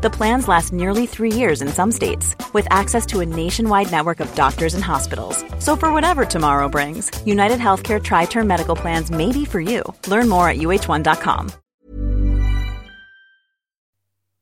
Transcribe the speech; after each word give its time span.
The 0.00 0.10
plans 0.10 0.46
last 0.46 0.72
nearly 0.72 1.06
three 1.06 1.32
years 1.32 1.60
in 1.60 1.68
some 1.68 1.90
states, 1.90 2.36
with 2.54 2.68
access 2.70 3.04
to 3.06 3.18
a 3.18 3.26
nationwide 3.26 3.90
network 3.90 4.20
of 4.20 4.32
doctors 4.36 4.74
and 4.74 4.84
hospitals. 4.84 5.44
So, 5.58 5.74
for 5.74 5.92
whatever 5.92 6.24
tomorrow 6.24 6.68
brings, 6.68 7.10
United 7.26 7.58
Healthcare 7.58 8.00
Tri 8.00 8.26
Term 8.26 8.46
Medical 8.46 8.76
Plans 8.76 9.10
may 9.10 9.32
be 9.32 9.44
for 9.44 9.60
you. 9.60 9.82
Learn 10.06 10.28
more 10.28 10.48
at 10.48 10.58
uh1.com. 10.58 11.50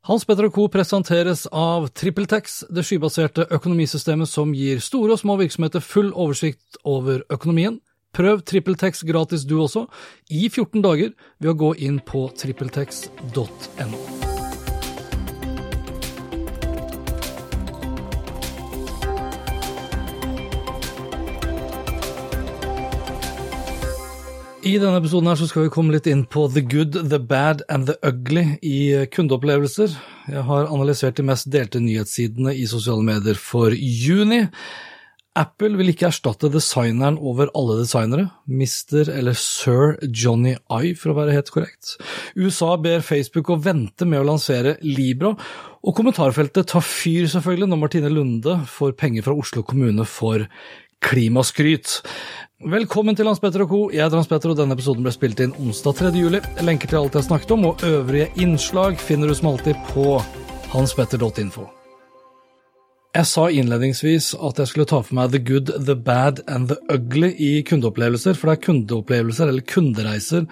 Hans 0.06 0.24
Petter 0.24 0.50
Co. 0.50 0.68
presenteres 0.68 1.46
av 1.50 1.88
TrippelTex, 1.88 2.64
det 2.70 2.84
skybaserte 2.84 3.48
økonomisystemet 3.50 4.28
som 4.28 4.52
gir 4.54 4.78
store 4.78 5.16
og 5.16 5.18
små 5.24 5.40
virksomheter 5.40 5.80
full 5.80 6.12
oversikt 6.12 6.78
over 6.84 7.24
økonomien. 7.32 7.80
Prøv 8.12 8.44
TrippelTex 8.44 9.02
gratis 9.08 9.48
du 9.48 9.56
også, 9.64 9.88
i 10.30 10.46
14 10.52 10.84
dager, 10.84 11.16
ved 11.40 11.56
å 11.56 11.58
gå 11.64 11.74
inn 11.88 11.98
på 12.04 12.28
trippeltex.no. 12.38 14.35
I 24.66 24.78
denne 24.82 24.98
episoden 24.98 25.28
her 25.30 25.38
så 25.38 25.46
skal 25.46 25.66
vi 25.66 25.70
komme 25.70 25.94
litt 25.94 26.08
inn 26.10 26.24
på 26.26 26.48
the 26.50 26.62
good, 26.64 26.96
the 27.12 27.20
bad 27.22 27.60
and 27.70 27.86
the 27.86 27.94
ugly 28.02 28.56
i 28.66 29.06
kundeopplevelser. 29.14 29.92
Jeg 30.32 30.42
har 30.48 30.66
analysert 30.66 31.20
de 31.20 31.24
mest 31.28 31.46
delte 31.54 31.78
nyhetssidene 31.78 32.50
i 32.56 32.64
sosiale 32.66 33.04
medier 33.06 33.38
for 33.38 33.76
juni. 33.76 34.40
Apple 35.38 35.76
vil 35.78 35.92
ikke 35.92 36.08
erstatte 36.08 36.50
designeren 36.50 37.18
over 37.20 37.52
alle 37.54 37.76
designere, 37.82 38.24
Mr. 38.48 39.12
eller 39.12 39.36
Sir 39.38 40.00
Johnny 40.08 40.56
I 40.56 40.96
for 40.98 41.12
å 41.12 41.18
være 41.20 41.36
helt 41.36 41.52
korrekt. 41.54 41.92
USA 42.34 42.72
ber 42.80 43.04
Facebook 43.06 43.52
å 43.52 43.60
vente 43.62 44.08
med 44.08 44.24
å 44.24 44.26
lansere 44.32 44.78
Libra, 44.82 45.36
og 45.86 45.94
kommentarfeltet 45.94 46.72
tar 46.72 46.82
fyr 46.82 47.28
selvfølgelig 47.30 47.70
når 47.70 47.82
Martine 47.84 48.10
Lunde 48.10 48.58
får 48.72 48.96
penger 48.98 49.28
fra 49.28 49.36
Oslo 49.38 49.62
kommune 49.68 50.08
for 50.10 50.48
klimaskryt. 51.04 52.00
Velkommen 52.64 53.12
til 53.12 53.28
Hans 53.28 53.36
Petter 53.36 53.66
og 53.66 53.68
co. 53.68 53.78
Jeg 53.92 54.00
heter 54.00 54.16
Hans 54.16 54.30
Petter, 54.30 54.48
og 54.48 54.56
denne 54.56 54.72
episoden 54.72 55.04
ble 55.04 55.12
spilt 55.12 55.42
inn 55.44 55.52
onsdag 55.60 55.98
3. 55.98 56.12
juli. 56.16 56.40
Lenker 56.64 56.88
til 56.88 57.02
alt 57.02 57.18
jeg 57.20 57.28
snakket 57.28 57.52
om, 57.52 57.66
og 57.68 57.84
øvrige 57.84 58.30
innslag 58.40 58.96
finner 58.96 59.28
du 59.28 59.36
som 59.36 59.52
alltid 59.52 59.76
på 59.92 60.16
hanspetter.info. 60.72 61.68
Jeg 63.16 63.28
sa 63.30 63.46
innledningsvis 63.48 64.34
at 64.44 64.58
jeg 64.60 64.68
skulle 64.68 64.88
ta 64.90 64.98
for 65.00 65.16
meg 65.16 65.30
the 65.32 65.40
good, 65.40 65.70
the 65.86 65.94
bad 65.96 66.42
and 66.52 66.68
the 66.68 66.76
ugly 66.92 67.30
i 67.40 67.62
kundeopplevelser, 67.64 68.36
for 68.36 68.50
det 68.50 68.58
er 68.58 68.66
kundeopplevelser, 68.66 69.48
eller 69.48 69.64
kundereiser, 69.64 70.44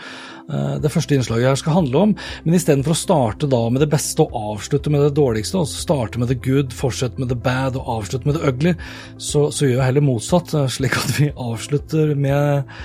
det 0.81 0.93
første 0.93 1.17
innslaget 1.17 1.51
her 1.51 1.61
skal 1.61 1.77
handle 1.77 2.07
om. 2.07 2.17
Men 2.47 2.57
istedenfor 2.57 2.95
å 2.95 2.99
starte 3.03 3.51
da 3.53 3.61
med 3.73 3.85
det 3.85 3.91
beste 3.93 4.25
og 4.25 4.33
avslutte 4.55 4.93
med 4.93 5.05
det 5.05 5.13
dårligste, 5.19 5.61
altså 5.61 5.85
starte 5.85 6.21
med 6.23 6.33
the 6.33 6.41
good, 6.41 6.73
fortsette 6.73 7.21
med 7.21 7.33
the 7.33 7.39
bad 7.39 7.77
og 7.81 7.99
avslutte 7.99 8.31
med 8.31 8.39
the 8.39 8.49
ugly, 8.49 8.75
så, 9.19 9.51
så 9.53 9.69
gjør 9.69 9.83
jeg 9.83 9.89
heller 9.91 10.09
motsatt, 10.09 10.57
slik 10.73 10.97
at 11.01 11.17
vi 11.19 11.33
avslutter 11.37 12.15
med 12.17 12.77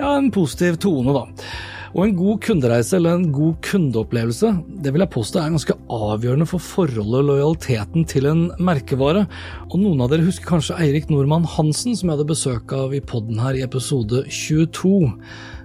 ja, 0.00 0.14
en 0.16 0.32
positiv 0.34 0.82
tone, 0.82 1.14
da. 1.14 1.26
Og 1.94 2.02
en 2.04 2.16
god 2.18 2.40
kundereise 2.44 2.96
eller 2.98 3.16
en 3.16 3.28
god 3.32 3.54
kundeopplevelse, 3.64 4.50
det 4.84 4.92
vil 4.92 5.04
jeg 5.04 5.12
påstå 5.14 5.40
er 5.40 5.54
ganske 5.54 5.76
avgjørende 5.88 6.48
for 6.50 6.62
forholdet 6.62 7.22
og 7.22 7.28
lojaliteten 7.30 8.04
til 8.08 8.28
en 8.28 8.42
merkevare. 8.60 9.24
Og 9.70 9.78
noen 9.80 10.02
av 10.04 10.12
dere 10.12 10.26
husker 10.26 10.50
kanskje 10.50 10.76
Eirik 10.84 11.08
Nordmann 11.12 11.48
Hansen, 11.48 11.96
som 11.96 12.10
jeg 12.10 12.18
hadde 12.18 12.28
besøk 12.28 12.74
av 12.76 12.92
i 12.96 13.00
poden 13.00 13.40
her 13.40 13.56
i 13.56 13.64
episode 13.64 14.26
22. 14.28 14.92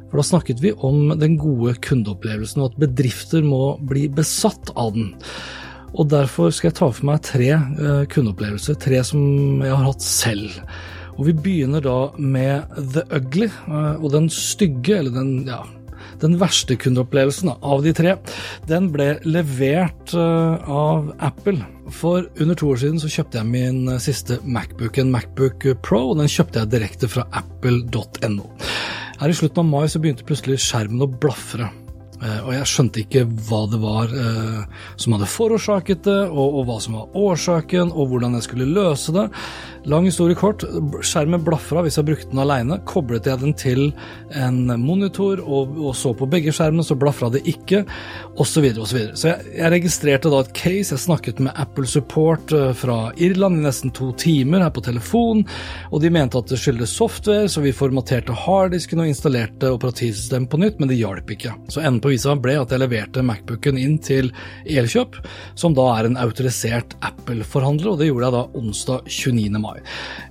For 0.07 0.21
da 0.21 0.27
snakket 0.29 0.63
vi 0.63 0.71
om 0.85 1.11
den 1.19 1.35
gode 1.41 1.75
kundeopplevelsen, 1.83 2.63
og 2.63 2.71
at 2.71 2.81
bedrifter 2.85 3.43
må 3.43 3.75
bli 3.83 4.07
besatt 4.13 4.71
av 4.79 4.95
den. 4.95 5.11
Og 5.93 6.07
derfor 6.09 6.53
skal 6.53 6.71
jeg 6.71 6.79
ta 6.79 6.89
for 6.89 7.05
meg 7.09 7.21
tre 7.25 7.51
kundeopplevelser, 8.13 8.79
tre 8.81 9.03
som 9.05 9.61
jeg 9.61 9.73
har 9.75 9.87
hatt 9.91 10.05
selv. 10.05 10.55
Og 11.17 11.27
vi 11.27 11.35
begynner 11.37 11.83
da 11.83 11.97
med 12.17 12.71
the 12.95 13.03
ugly, 13.13 13.51
og 13.99 14.07
den 14.15 14.31
stygge, 14.33 15.01
eller 15.01 15.13
den 15.13 15.33
ja, 15.49 15.59
den 16.21 16.37
verste 16.41 16.77
kundeopplevelsen 16.79 17.53
av 17.55 17.83
de 17.85 17.93
tre, 17.95 18.15
den 18.69 18.89
ble 18.93 19.15
levert 19.25 20.13
av 20.13 21.13
Apple. 21.23 21.59
For 21.93 22.27
under 22.39 22.57
to 22.57 22.71
år 22.73 22.81
siden 22.83 23.01
så 23.01 23.11
kjøpte 23.11 23.41
jeg 23.41 23.51
min 23.51 23.91
siste 24.03 24.39
Macbook, 24.43 24.97
en 25.01 25.13
Macbook 25.13 25.67
Pro, 25.85 26.03
og 26.11 26.19
den 26.21 26.31
kjøpte 26.31 26.63
jeg 26.63 26.73
direkte 26.73 27.11
fra 27.11 27.27
apple.no. 27.35 28.49
Her 29.19 29.31
i 29.31 29.37
slutten 29.37 29.63
av 29.63 29.69
mai 29.69 29.87
så 29.91 30.01
begynte 30.03 30.25
plutselig 30.27 30.61
skjermen 30.63 31.05
å 31.05 31.11
blafre. 31.11 31.69
Og 32.23 32.53
jeg 32.55 32.67
skjønte 32.69 33.01
ikke 33.01 33.23
hva 33.49 33.63
det 33.67 33.79
var 33.83 34.11
eh, 34.15 34.83
som 35.01 35.15
hadde 35.15 35.27
forårsaket 35.27 36.05
det, 36.07 36.19
og, 36.31 36.61
hva 36.69 36.77
som 36.83 36.95
var 36.95 37.17
årsaken, 37.19 37.91
og 37.91 38.13
hvordan 38.13 38.37
jeg 38.37 38.45
skulle 38.47 38.69
løse 38.71 39.15
det. 39.15 39.25
Lang 39.83 40.05
historie 40.07 40.35
kort, 40.39 40.63
skjermen 41.03 41.41
blafra 41.43 41.81
hvis 41.83 41.97
jeg 41.99 42.07
brukte 42.07 42.29
den 42.31 42.39
alene. 42.39 42.77
Koblet 42.87 43.25
jeg 43.27 43.41
den 43.41 43.51
til 43.59 43.89
en 44.31 44.71
monitor 44.79 45.41
og, 45.43 45.73
og 45.75 45.95
så 45.99 46.13
på 46.15 46.27
begge 46.31 46.53
skjermene, 46.55 46.85
så 46.87 46.95
blafra 46.95 47.27
det 47.33 47.41
ikke, 47.49 47.83
osv. 48.37 48.53
Så, 48.53 48.61
videre, 48.63 48.83
og 48.83 48.87
så, 48.87 48.95
videre. 48.95 49.17
så 49.17 49.27
jeg, 49.27 49.47
jeg, 49.57 49.71
registrerte 49.73 50.31
da 50.31 50.39
et 50.39 50.53
case. 50.55 50.93
Jeg 50.93 51.01
snakket 51.03 51.41
med 51.43 51.57
Apple 51.59 51.89
Support 51.89 52.53
fra 52.79 52.97
Irland 53.17 53.59
i 53.59 53.65
nesten 53.65 53.91
to 53.91 54.11
timer 54.15 54.63
her 54.63 54.71
på 54.71 54.83
telefon, 54.85 55.41
og 55.89 56.03
de 56.03 56.11
mente 56.13 56.39
at 56.39 56.53
det 56.53 56.61
skyldes 56.61 56.93
software, 56.95 57.49
så 57.51 57.63
vi 57.65 57.73
formaterte 57.75 58.35
harddisken 58.45 59.03
og 59.03 59.09
installerte 59.09 59.73
operativsystemet 59.73 60.51
på 60.53 60.61
nytt, 60.61 60.79
men 60.79 60.93
det 60.93 61.01
hjalp 61.01 61.33
ikke. 61.35 61.57
Så 61.73 61.81
enden 61.81 61.99
på 62.03 62.13
visa 62.13 62.37
ble 62.39 62.55
at 62.61 62.71
jeg 62.71 62.85
leverte 62.85 63.25
Macbooken 63.25 63.81
inn 63.81 63.97
til 64.05 64.31
Elkjøp, 64.63 65.19
som 65.59 65.75
da 65.75 65.89
er 65.97 66.07
en 66.07 66.21
autorisert 66.23 66.95
Apple-forhandler, 67.03 67.91
og 67.91 67.99
det 67.99 68.13
gjorde 68.13 68.29
jeg 68.29 68.37
da 68.37 68.45
onsdag 68.63 69.09
29. 69.09 69.63
mai. 69.63 69.72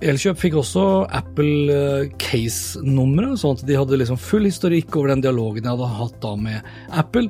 Elkjøp 0.03 0.39
fikk 0.41 0.57
også 0.61 0.85
Apple 1.13 1.77
Case-nummeret, 2.21 3.39
sånn 3.41 3.57
at 3.57 3.65
de 3.67 3.77
hadde 3.79 3.99
liksom 4.01 4.19
full 4.21 4.47
historikk 4.47 4.97
over 4.99 5.13
den 5.13 5.23
dialogen 5.25 5.63
jeg 5.63 5.73
hadde 5.73 5.89
hatt 5.99 6.19
da 6.23 6.33
med 6.39 6.73
Apple. 7.03 7.29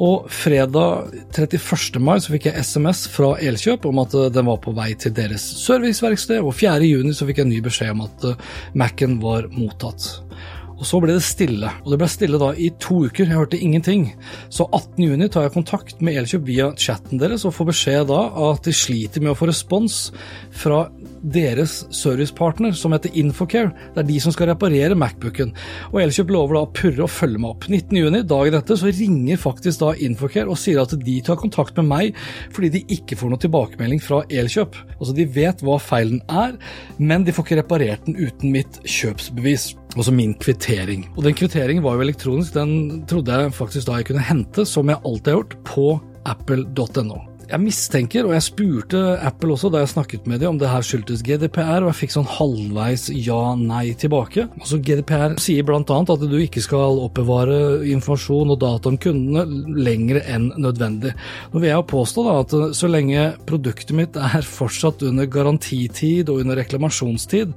Og 0.00 0.30
fredag 0.32 1.10
31. 1.36 2.00
mai 2.04 2.16
så 2.22 2.34
fikk 2.34 2.50
jeg 2.50 2.64
SMS 2.64 3.04
fra 3.12 3.34
Elkjøp 3.40 3.88
om 3.90 4.02
at 4.04 4.16
den 4.34 4.48
var 4.48 4.62
på 4.64 4.74
vei 4.76 4.92
til 5.00 5.14
deres 5.16 5.44
serviceverksted, 5.64 6.40
og 6.40 6.54
4. 6.56 6.80
juni 6.88 7.14
så 7.16 7.28
fikk 7.28 7.42
jeg 7.42 7.52
ny 7.52 7.60
beskjed 7.64 7.94
om 7.96 8.06
at 8.06 8.32
Mac-en 8.78 9.20
var 9.22 9.50
mottatt. 9.56 10.20
Og 10.80 10.86
så 10.88 10.96
ble 11.02 11.12
det 11.12 11.24
stille, 11.26 11.68
og 11.84 11.92
det 11.92 11.98
ble 12.00 12.06
stille 12.08 12.38
da 12.40 12.54
i 12.56 12.70
to 12.80 13.02
uker, 13.04 13.26
jeg 13.26 13.36
hørte 13.36 13.58
ingenting. 13.60 14.06
Så 14.48 14.64
18.6 14.64 15.26
tar 15.28 15.44
jeg 15.44 15.52
kontakt 15.52 16.00
med 16.00 16.16
Elkjøp 16.16 16.46
via 16.46 16.70
chatten 16.72 17.20
deres 17.20 17.44
og 17.44 17.52
får 17.52 17.68
beskjed 17.68 18.08
da 18.08 18.22
at 18.48 18.64
de 18.64 18.72
sliter 18.72 19.20
med 19.20 19.34
å 19.34 19.36
få 19.36 19.50
respons 19.50 19.98
fra 20.62 20.86
deres 21.22 21.80
servicepartner 21.94 22.74
som 22.76 22.94
heter 22.94 23.14
Infocare. 23.18 23.72
Det 23.94 24.02
er 24.02 24.08
de 24.08 24.18
som 24.22 24.34
skal 24.34 24.50
reparere 24.52 24.96
Macbooken. 24.98 25.52
Og 25.92 26.00
Elkjøp 26.04 26.32
lover 26.34 26.56
da 26.56 26.62
å 26.64 26.70
purre 26.76 27.04
og 27.06 27.12
følge 27.12 27.42
meg 27.42 27.54
opp. 27.54 27.68
19.6, 27.68 28.24
dagen 28.30 28.58
etter, 28.58 28.80
så 28.80 28.92
ringer 28.92 29.40
faktisk 29.40 29.82
da 29.82 29.92
Infocare 30.06 30.50
og 30.50 30.60
sier 30.60 30.82
at 30.82 30.94
de 30.96 31.16
tar 31.26 31.40
kontakt 31.40 31.78
med 31.80 31.90
meg 31.90 32.20
fordi 32.54 32.72
de 32.76 32.84
ikke 32.96 33.18
får 33.20 33.32
noe 33.32 33.42
tilbakemelding 33.42 34.02
fra 34.04 34.22
Elkjøp. 34.28 34.78
Altså 34.98 35.16
de 35.16 35.28
vet 35.36 35.64
hva 35.66 35.78
feilen 35.82 36.22
er, 36.28 36.56
men 36.98 37.26
de 37.26 37.34
får 37.36 37.48
ikke 37.48 37.60
reparert 37.62 38.06
den 38.08 38.18
uten 38.20 38.54
mitt 38.54 38.80
kjøpsbevis. 38.84 39.72
Altså 39.96 40.14
min 40.14 40.36
kvittering. 40.38 41.08
Og 41.16 41.24
den 41.26 41.36
kvitteringen 41.38 41.84
var 41.84 41.98
jo 41.98 42.06
elektronisk, 42.06 42.54
den 42.54 43.02
trodde 43.10 43.42
jeg 43.42 43.56
faktisk 43.56 43.90
da 43.90 43.98
jeg 43.98 44.10
kunne 44.12 44.28
hente, 44.30 44.66
som 44.68 44.90
jeg 44.90 45.02
alltid 45.02 45.32
har 45.32 45.42
gjort, 45.42 45.58
på 45.66 45.90
apple.no. 46.30 47.29
Jeg 47.50 47.62
mistenker, 47.64 48.28
og 48.28 48.34
jeg 48.36 48.44
spurte 48.46 48.98
Apple 49.26 49.56
også 49.56 49.72
da 49.74 49.80
jeg 49.82 49.90
snakket 49.90 50.26
med 50.30 50.38
dem 50.38 50.52
om 50.52 50.58
det 50.60 50.68
her 50.70 50.84
skyldtes 50.86 51.24
GDPR, 51.26 51.82
og 51.82 51.88
jeg 51.90 51.98
fikk 52.04 52.14
sånn 52.14 52.28
halvveis 52.30 53.08
ja-nei 53.10 53.90
tilbake. 53.98 54.44
Altså 54.60 54.78
GDPR 54.78 55.34
sier 55.42 55.66
bl.a. 55.66 55.82
at 55.82 56.24
du 56.30 56.36
ikke 56.38 56.62
skal 56.62 57.00
oppbevare 57.02 57.80
informasjon 57.90 58.54
og 58.54 58.60
data 58.62 58.92
om 58.92 59.00
kundene 59.02 59.82
lenger 59.82 60.22
enn 60.22 60.52
nødvendig. 60.62 61.16
Nå 61.50 61.58
vil 61.58 61.72
jeg 61.72 61.80
jo 61.80 61.88
påstå 61.90 62.26
da 62.28 62.38
at 62.44 62.56
så 62.78 62.90
lenge 62.90 63.26
produktet 63.50 63.98
mitt 63.98 64.18
er 64.20 64.46
fortsatt 64.46 65.02
under 65.10 65.26
garantitid 65.26 66.30
og 66.30 66.44
under 66.44 66.62
reklamasjonstid, 66.62 67.56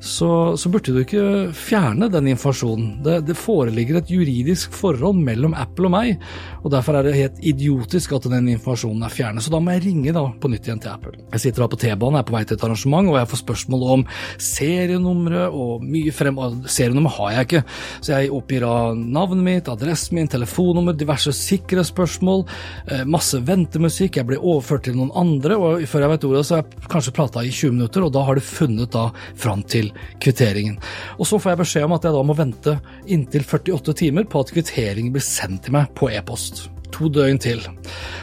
så, 0.00 0.56
så, 0.56 0.70
burde 0.70 0.92
du 0.94 1.00
ikke 1.02 1.22
fjerne 1.56 2.06
den 2.12 2.30
informasjonen. 2.30 2.90
Det, 3.02 3.16
det, 3.26 3.34
foreligger 3.38 3.98
et 3.98 4.10
juridisk 4.12 4.74
forhold 4.76 5.18
mellom 5.26 5.56
Apple 5.58 5.88
og 5.88 5.94
meg, 5.94 6.22
og 6.62 6.70
derfor 6.74 6.98
er 6.98 7.06
det 7.06 7.16
helt 7.16 7.40
idiotisk 7.42 8.14
at 8.14 8.28
den 8.30 8.50
informasjonen 8.54 9.02
er 9.06 9.14
fjernet. 9.14 9.44
Så 9.44 9.52
da 9.52 9.60
må 9.62 9.74
jeg 9.74 9.86
ringe 9.88 10.14
da 10.14 10.24
på 10.38 10.50
nytt 10.52 10.68
igjen 10.68 10.82
til 10.82 10.92
Apple. 10.92 11.14
Jeg 11.34 11.42
sitter 11.42 11.64
da 11.64 11.70
på 11.72 11.80
T-banen, 11.82 12.20
er 12.20 12.26
på 12.28 12.36
vei 12.36 12.44
til 12.46 12.58
et 12.58 12.66
arrangement, 12.66 13.10
og 13.10 13.18
jeg 13.18 13.30
får 13.32 13.42
spørsmål 13.42 13.84
om 13.96 14.06
serienumre 14.50 15.48
og 15.50 15.84
mye 15.86 16.14
frem... 16.14 16.38
Serienummer 16.68 17.14
har 17.18 17.34
jeg 17.34 17.48
ikke, 17.48 17.64
så 17.98 18.14
jeg 18.14 18.32
oppgir 18.34 18.66
da 18.66 18.74
navnet 18.94 19.44
mitt, 19.48 19.72
adressen 19.72 20.18
min, 20.18 20.30
telefonnummer, 20.30 20.94
diverse 20.98 21.34
sikkerhetsspørsmål, 21.34 22.44
eh, 22.92 23.04
masse 23.08 23.40
ventemusikk, 23.42 24.20
jeg 24.20 24.30
blir 24.30 24.42
overført 24.42 24.86
til 24.86 24.98
noen 24.98 25.10
andre, 25.18 25.58
og 25.58 25.86
før 25.90 26.06
jeg 26.06 26.14
vet 26.14 26.28
ordet 26.30 26.46
så 26.46 26.58
har 26.58 26.64
jeg 26.64 26.90
kanskje 26.92 27.16
prata 27.18 27.42
i 27.42 27.52
20 27.52 27.74
minutter, 27.74 28.06
og 28.06 28.14
da 28.14 28.24
har 28.28 28.38
du 28.38 28.44
funnet 28.44 28.94
da 28.94 29.08
fram 29.38 29.64
til 29.66 29.87
kvitteringen. 30.22 30.78
Og 31.18 31.26
Så 31.28 31.38
får 31.38 31.54
jeg 31.54 31.62
beskjed 31.64 31.86
om 31.88 31.96
at 31.98 32.08
jeg 32.08 32.16
da 32.16 32.24
må 32.24 32.38
vente 32.38 32.78
inntil 33.06 33.44
48 33.44 33.94
timer 33.94 34.26
på 34.28 34.42
at 34.42 34.52
kvitteringen 34.54 35.12
blir 35.14 35.24
sendt 35.24 35.66
til 35.66 35.76
meg 35.76 35.92
på 35.98 36.10
e-post. 36.12 36.68
To 36.94 37.08
døgn 37.12 37.38
til. 37.40 37.60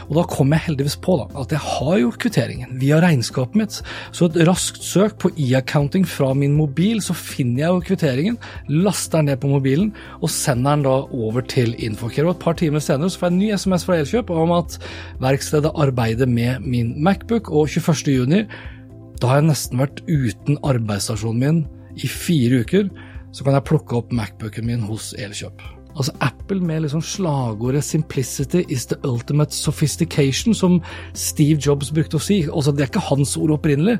Og 0.08 0.16
da 0.18 0.24
kom 0.28 0.52
jeg 0.54 0.64
heldigvis 0.66 0.96
på 1.02 1.16
da, 1.20 1.26
at 1.40 1.52
jeg 1.54 1.62
har 1.62 1.98
jo 2.00 2.12
kvitteringen 2.18 2.74
via 2.80 2.98
regnskapet 3.02 3.58
mitt. 3.58 3.78
Så 4.14 4.28
et 4.28 4.38
raskt 4.48 4.82
søk 4.84 5.16
på 5.22 5.30
e-accounting 5.38 6.06
fra 6.08 6.32
min 6.34 6.56
mobil, 6.58 7.00
så 7.04 7.14
finner 7.16 7.62
jeg 7.62 7.70
jo 7.70 7.84
kvitteringen, 7.90 8.38
laster 8.68 9.20
den 9.20 9.30
ned 9.30 9.40
på 9.42 9.50
mobilen 9.52 9.92
og 10.20 10.32
sender 10.32 10.76
den 10.76 10.86
da 10.86 10.96
over 11.06 11.46
til 11.46 11.76
Infocare. 11.78 12.26
Og 12.26 12.36
et 12.36 12.42
par 12.42 12.58
timer 12.58 12.82
senere 12.82 13.12
så 13.12 13.22
får 13.22 13.30
jeg 13.30 13.36
en 13.36 13.42
ny 13.44 13.52
SMS 13.54 13.86
fra 13.86 14.00
Elkjøp 14.00 14.32
om 14.34 14.56
at 14.58 14.78
verkstedet 15.22 15.74
arbeider 15.74 16.30
med 16.30 16.66
min 16.66 16.96
Macbook, 17.02 17.52
og 17.54 17.70
21.6 17.70 18.74
da 19.20 19.30
har 19.30 19.40
jeg 19.40 19.50
nesten 19.50 19.80
vært 19.80 20.02
uten 20.08 20.60
arbeidsstasjonen 20.66 21.40
min 21.42 21.62
i 21.96 22.10
fire 22.10 22.62
uker. 22.64 22.90
Så 23.32 23.44
kan 23.44 23.56
jeg 23.56 23.68
plukke 23.68 23.98
opp 23.98 24.12
Macbooken 24.16 24.68
min 24.68 24.84
hos 24.88 25.12
Elkjøp. 25.20 25.75
Altså 25.96 26.12
Apple 26.20 26.60
med 26.60 26.82
liksom 26.84 27.00
slagordet 27.02 27.84
'simplicity 27.84 28.64
is 28.68 28.86
the 28.86 28.96
ultimate 29.04 29.50
sophistication', 29.50 30.54
som 30.54 30.82
Steve 31.14 31.58
Jobs 31.66 31.90
brukte 31.90 32.16
å 32.16 32.20
si. 32.20 32.42
Altså, 32.42 32.72
det 32.72 32.80
er 32.80 32.90
ikke 32.92 33.08
hans 33.08 33.36
ord 33.36 33.50
opprinnelig, 33.50 33.98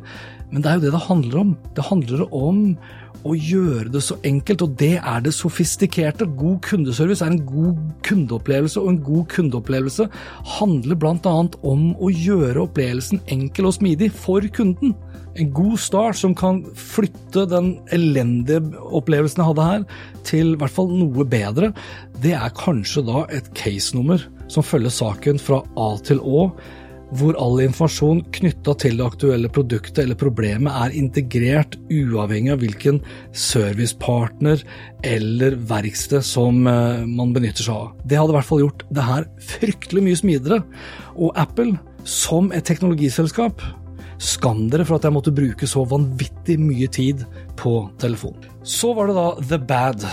men 0.52 0.62
det 0.62 0.70
er 0.70 0.75
jo 0.75 0.81
det 0.81 0.93
det 0.93 1.06
handler 1.08 1.38
om. 1.38 1.56
Det 1.76 1.84
handler 1.84 2.34
om 2.34 2.76
å 3.25 3.34
gjøre 3.34 3.90
det 3.93 4.02
så 4.02 4.16
enkelt, 4.25 4.62
og 4.62 4.78
det 4.78 5.00
er 5.00 5.20
det 5.25 5.34
sofistikerte. 5.34 6.28
God 6.38 6.60
kundeservice 6.60 7.25
er 7.25 7.31
en 7.34 7.46
god 7.46 7.76
kundeopplevelse, 8.02 8.81
og 8.81 8.88
en 8.88 9.02
god 9.02 9.26
kundeopplevelse 9.26 10.08
handler 10.58 10.94
bl.a. 10.94 11.37
om 11.62 11.94
å 11.96 12.12
gjøre 12.12 12.69
opplevelsen 12.69 13.25
enkel 13.26 13.66
og 13.66 13.78
smidig 13.81 14.12
for 14.12 14.46
kunden. 14.52 14.94
En 15.36 15.52
god 15.52 15.76
start 15.80 16.16
som 16.16 16.34
kan 16.36 16.62
flytte 16.78 17.44
den 17.50 17.74
elendige 17.92 18.62
opplevelsen 18.96 19.42
jeg 19.42 19.50
hadde 19.50 19.68
her, 19.68 19.84
til 20.26 20.54
i 20.54 20.58
hvert 20.60 20.72
fall 20.72 20.88
noe 20.90 21.26
bedre, 21.28 21.72
det 22.24 22.32
er 22.38 22.56
kanskje 22.56 23.04
da 23.06 23.26
et 23.36 23.50
case-nummer 23.58 24.22
som 24.52 24.64
følger 24.64 24.94
saken 24.94 25.40
fra 25.42 25.60
A 25.76 25.92
til 26.06 26.22
Å 26.24 26.48
hvor 27.14 27.36
all 27.38 27.60
informasjon 27.62 28.24
knytta 28.34 28.74
til 28.82 28.98
det 28.98 29.06
aktuelle 29.06 29.50
produktet 29.52 30.02
eller 30.02 30.18
problemet 30.18 30.74
er 30.74 30.96
integrert 30.98 31.76
uavhengig 31.92 32.50
av 32.54 32.62
hvilken 32.64 32.98
servicepartner 33.30 34.64
eller 35.06 35.54
verksted 35.70 36.26
som 36.26 36.66
eh, 36.66 37.04
man 37.06 37.34
benytter 37.36 37.68
seg 37.68 37.76
av. 37.76 37.92
Det 38.02 38.18
hadde 38.18 38.34
i 38.34 38.38
hvert 38.40 38.50
fall 38.50 38.64
gjort 38.64 38.86
det 38.90 39.06
her 39.06 39.28
fryktelig 39.54 40.02
mye 40.08 40.18
smidigere. 40.18 40.62
Og 41.14 41.30
Apple, 41.38 41.76
som 42.02 42.50
et 42.54 42.66
teknologiselskap, 42.66 43.62
skam 44.22 44.66
dere 44.72 44.86
for 44.86 44.98
at 44.98 45.06
jeg 45.06 45.16
måtte 45.16 45.34
bruke 45.34 45.68
så 45.68 45.84
vanvittig 45.88 46.58
mye 46.62 46.88
tid 46.92 47.26
på 47.60 47.78
telefon. 48.02 48.38
Så 48.62 48.94
var 48.96 49.10
det 49.10 49.18
da 49.18 49.28
The 49.42 49.60
Bad, 49.68 50.08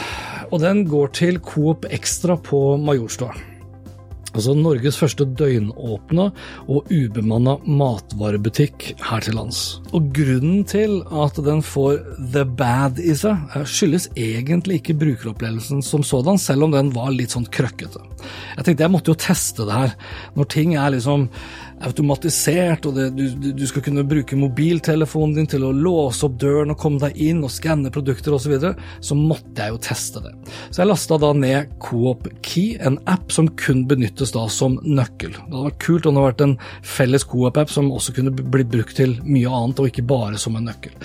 og 0.51 0.61
den 0.63 0.85
går 0.89 1.15
til 1.17 1.41
Coop 1.44 1.88
Extra 1.91 2.38
på 2.38 2.75
Majorstua. 2.81 3.33
Altså 4.33 4.55
Norges 4.57 4.97
første 4.97 5.27
døgnåpne 5.38 6.23
og 6.65 6.89
ubemanna 6.89 7.53
matvarebutikk 7.69 8.88
her 9.05 9.21
til 9.21 9.38
lands. 9.38 9.59
Og 9.94 10.09
grunnen 10.15 10.63
til 10.69 11.01
at 11.05 11.38
den 11.45 11.61
får 11.65 12.00
the 12.33 12.41
bad 12.45 12.97
i 12.97 13.13
seg, 13.17 13.53
skyldes 13.69 14.09
egentlig 14.17 14.79
ikke 14.81 14.97
brukeropplevelsen 15.03 15.85
som 15.85 16.05
sådan, 16.05 16.41
selv 16.41 16.65
om 16.65 16.73
den 16.73 16.89
var 16.95 17.13
litt 17.13 17.35
sånn 17.35 17.45
krøkkete. 17.45 18.01
Jeg 18.57 18.65
tenkte 18.65 18.88
jeg 18.88 18.95
måtte 18.95 19.13
jo 19.13 19.21
teste 19.21 19.67
det 19.69 19.77
her. 19.77 19.95
Når 20.33 20.50
ting 20.55 20.73
er 20.81 20.95
liksom 20.95 21.27
automatisert, 21.88 22.88
og 22.88 22.97
det, 22.97 23.09
du, 23.18 23.51
du, 23.53 23.63
skal 23.69 23.83
kunne 23.85 24.06
bruke 24.07 24.38
mobiltelefonen 24.39 25.35
din 25.38 25.50
til 25.50 25.65
å 25.68 25.74
låse 25.75 26.25
opp 26.27 26.39
døren 26.41 26.74
og 26.74 26.80
komme 26.81 27.01
deg 27.03 27.19
inn 27.21 27.44
og 27.44 27.51
skanne 27.53 27.91
produkter 27.94 28.35
osv., 28.35 28.44
så, 28.44 28.51
videre, 28.51 28.74
så 29.03 29.18
måtte 29.18 29.63
jeg 29.63 29.74
jo 29.74 29.81
teste 29.85 30.24
det. 30.25 30.33
Så 30.69 30.81
jeg 30.81 30.89
lasta 30.89 31.19
da 31.21 31.31
ned 31.38 31.75
Coop 31.83 32.27
Key, 32.45 32.77
en 32.83 33.00
app 33.12 33.31
som 33.33 33.47
kun 33.59 33.85
benyttes 33.89 34.33
da 34.35 34.45
som 34.51 34.80
nøkkel. 34.83 35.35
Det 35.35 35.45
hadde 35.45 35.68
vært 35.69 35.83
kult 35.83 36.09
om 36.09 36.18
det 36.18 36.24
hadde 36.24 36.31
vært 36.31 36.45
en 36.47 36.57
felles 36.95 37.27
Coop-app 37.30 37.71
som 37.71 37.91
også 37.94 38.15
kunne 38.18 38.33
blitt 38.36 38.71
brukt 38.74 38.97
til 39.00 39.15
mye 39.24 39.51
annet, 39.51 39.79
og 39.79 39.91
ikke 39.91 40.07
bare 40.09 40.41
som 40.41 40.59
en 40.59 40.68
nøkkel. 40.71 40.95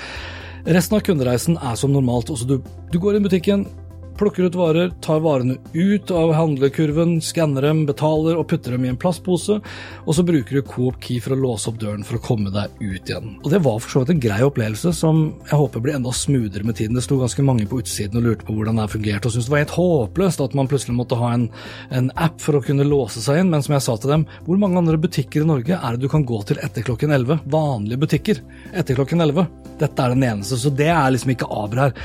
Resten 0.69 0.99
av 0.99 1.05
kundereisen 1.07 1.57
er 1.63 1.77
som 1.81 1.95
normalt. 1.95 2.31
Også 2.35 2.45
du, 2.49 2.59
du 2.93 2.99
går 3.01 3.17
i 3.17 3.23
butikken, 3.25 3.69
plukker 4.19 4.49
ut 4.49 4.56
varer, 4.59 4.91
tar 5.05 5.20
varene 5.25 5.56
ut 5.73 6.11
av 6.11 6.32
handlekurven, 6.35 7.19
skanner 7.25 7.65
dem, 7.69 7.85
betaler 7.88 8.38
og 8.38 8.49
putter 8.50 8.75
dem 8.75 8.87
i 8.87 8.91
en 8.93 8.99
plastpose, 9.00 9.59
og 10.05 10.17
så 10.17 10.25
bruker 10.26 10.59
du 10.59 10.67
Coop 10.67 10.99
Key 11.05 11.23
for 11.23 11.37
å 11.37 11.41
låse 11.41 11.70
opp 11.70 11.79
døren 11.81 12.05
for 12.06 12.19
å 12.19 12.23
komme 12.25 12.53
deg 12.55 12.75
ut 12.81 13.11
igjen. 13.11 13.37
Og 13.44 13.50
Det 13.53 13.62
var 13.65 13.79
for 13.82 13.94
så 13.94 14.03
vidt 14.03 14.15
en 14.17 14.23
grei 14.23 14.41
opplevelse 14.47 14.93
som 14.97 15.23
jeg 15.49 15.61
håper 15.61 15.85
blir 15.85 15.99
enda 15.99 16.12
smoothere 16.15 16.67
med 16.67 16.79
tiden. 16.81 16.99
Det 16.99 17.05
sto 17.06 17.20
ganske 17.20 17.44
mange 17.47 17.69
på 17.70 17.81
utsiden 17.82 18.20
og 18.20 18.26
lurte 18.26 18.49
på 18.49 18.56
hvordan 18.56 18.81
det 18.82 18.88
fungerte, 18.93 19.29
og 19.29 19.35
syntes 19.35 19.50
det 19.50 19.55
var 19.55 19.65
helt 19.65 19.76
håpløst 19.79 20.44
at 20.44 20.56
man 20.59 20.71
plutselig 20.71 20.99
måtte 20.99 21.21
ha 21.21 21.32
en, 21.37 21.49
en 21.94 22.11
app 22.17 22.43
for 22.43 22.59
å 22.59 22.64
kunne 22.64 22.87
låse 22.88 23.23
seg 23.25 23.43
inn, 23.43 23.53
men 23.55 23.64
som 23.64 23.76
jeg 23.76 23.87
sa 23.87 23.97
til 23.99 24.14
dem, 24.17 24.26
hvor 24.47 24.59
mange 24.61 24.81
andre 24.82 24.99
butikker 25.00 25.44
i 25.44 25.50
Norge 25.53 25.79
er 25.79 25.97
det 25.97 26.06
du 26.06 26.11
kan 26.12 26.26
gå 26.26 26.43
til 26.49 26.61
etter 26.64 26.87
klokken 26.87 27.14
11? 27.14 27.44
Vanlige 27.50 28.03
butikker 28.03 28.43
etter 28.75 28.99
klokken 28.99 29.23
11. 29.25 29.47
Dette 29.79 30.03
er 30.03 30.14
den 30.14 30.26
eneste, 30.26 30.59
så 30.59 30.75
det 30.75 30.91
er 30.91 31.14
liksom 31.14 31.35
ikke 31.37 31.50
aber 31.55 31.87
her. 31.87 31.97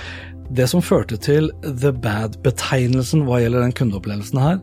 Det 0.53 0.67
som 0.69 0.83
førte 0.85 1.17
til 1.17 1.47
the 1.65 1.89
bad-betegnelsen 1.89 3.23
hva 3.25 3.39
gjelder 3.41 3.63
den 3.63 3.73
kundeopplevelsen 3.73 4.37
her, 4.37 4.59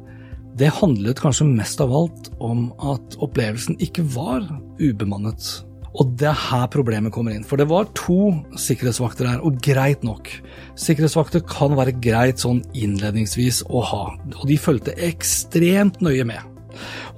det 0.61 0.69
handlet 0.77 1.19
kanskje 1.19 1.49
mest 1.49 1.81
av 1.83 1.91
alt 1.97 2.29
om 2.39 2.69
at 2.93 3.17
opplevelsen 3.25 3.75
ikke 3.83 4.05
var 4.15 4.45
ubemannet. 4.79 5.49
Og 5.99 6.13
det 6.21 6.29
er 6.31 6.39
her 6.45 6.69
problemet 6.71 7.11
kommer 7.11 7.35
inn. 7.35 7.47
For 7.47 7.59
det 7.59 7.67
var 7.73 7.91
to 7.99 8.37
sikkerhetsvakter 8.55 9.33
her, 9.33 9.43
og 9.43 9.59
greit 9.67 10.05
nok. 10.07 10.31
Sikkerhetsvakter 10.79 11.43
kan 11.51 11.75
være 11.75 11.97
greit 11.99 12.45
sånn 12.45 12.63
innledningsvis 12.71 13.65
å 13.67 13.83
ha, 13.91 14.05
og 14.37 14.47
de 14.47 14.61
fulgte 14.63 14.95
ekstremt 14.95 15.99
nøye 16.05 16.29
med. 16.29 16.47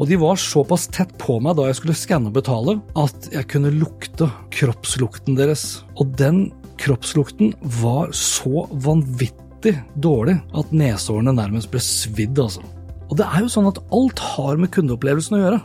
Og 0.01 0.09
de 0.09 0.17
var 0.17 0.41
såpass 0.41 0.89
tett 0.89 1.13
på 1.21 1.37
meg 1.45 1.59
da 1.59 1.69
jeg 1.69 1.83
skulle 1.83 1.99
skanne 1.99 2.33
og 2.33 2.41
betale, 2.41 2.79
at 2.97 3.29
jeg 3.35 3.51
kunne 3.53 3.75
lukte 3.77 4.33
kroppslukten 4.57 5.37
deres. 5.37 5.83
Og 6.01 6.17
den 6.17 6.47
kroppslukten 6.83 7.55
var 7.83 8.13
så 8.17 8.67
vanvittig 8.85 9.77
dårlig 10.03 10.39
at 10.59 10.73
nesårene 10.75 11.35
nærmest 11.37 11.71
ble 11.73 11.83
svidd, 11.83 12.39
altså. 12.43 12.65
Og 13.11 13.19
det 13.21 13.29
er 13.29 13.45
jo 13.45 13.53
sånn 13.53 13.69
at 13.69 13.81
alt 13.93 14.21
har 14.33 14.59
med 14.61 14.73
kundeopplevelsen 14.75 15.37
å 15.37 15.43
gjøre. 15.43 15.63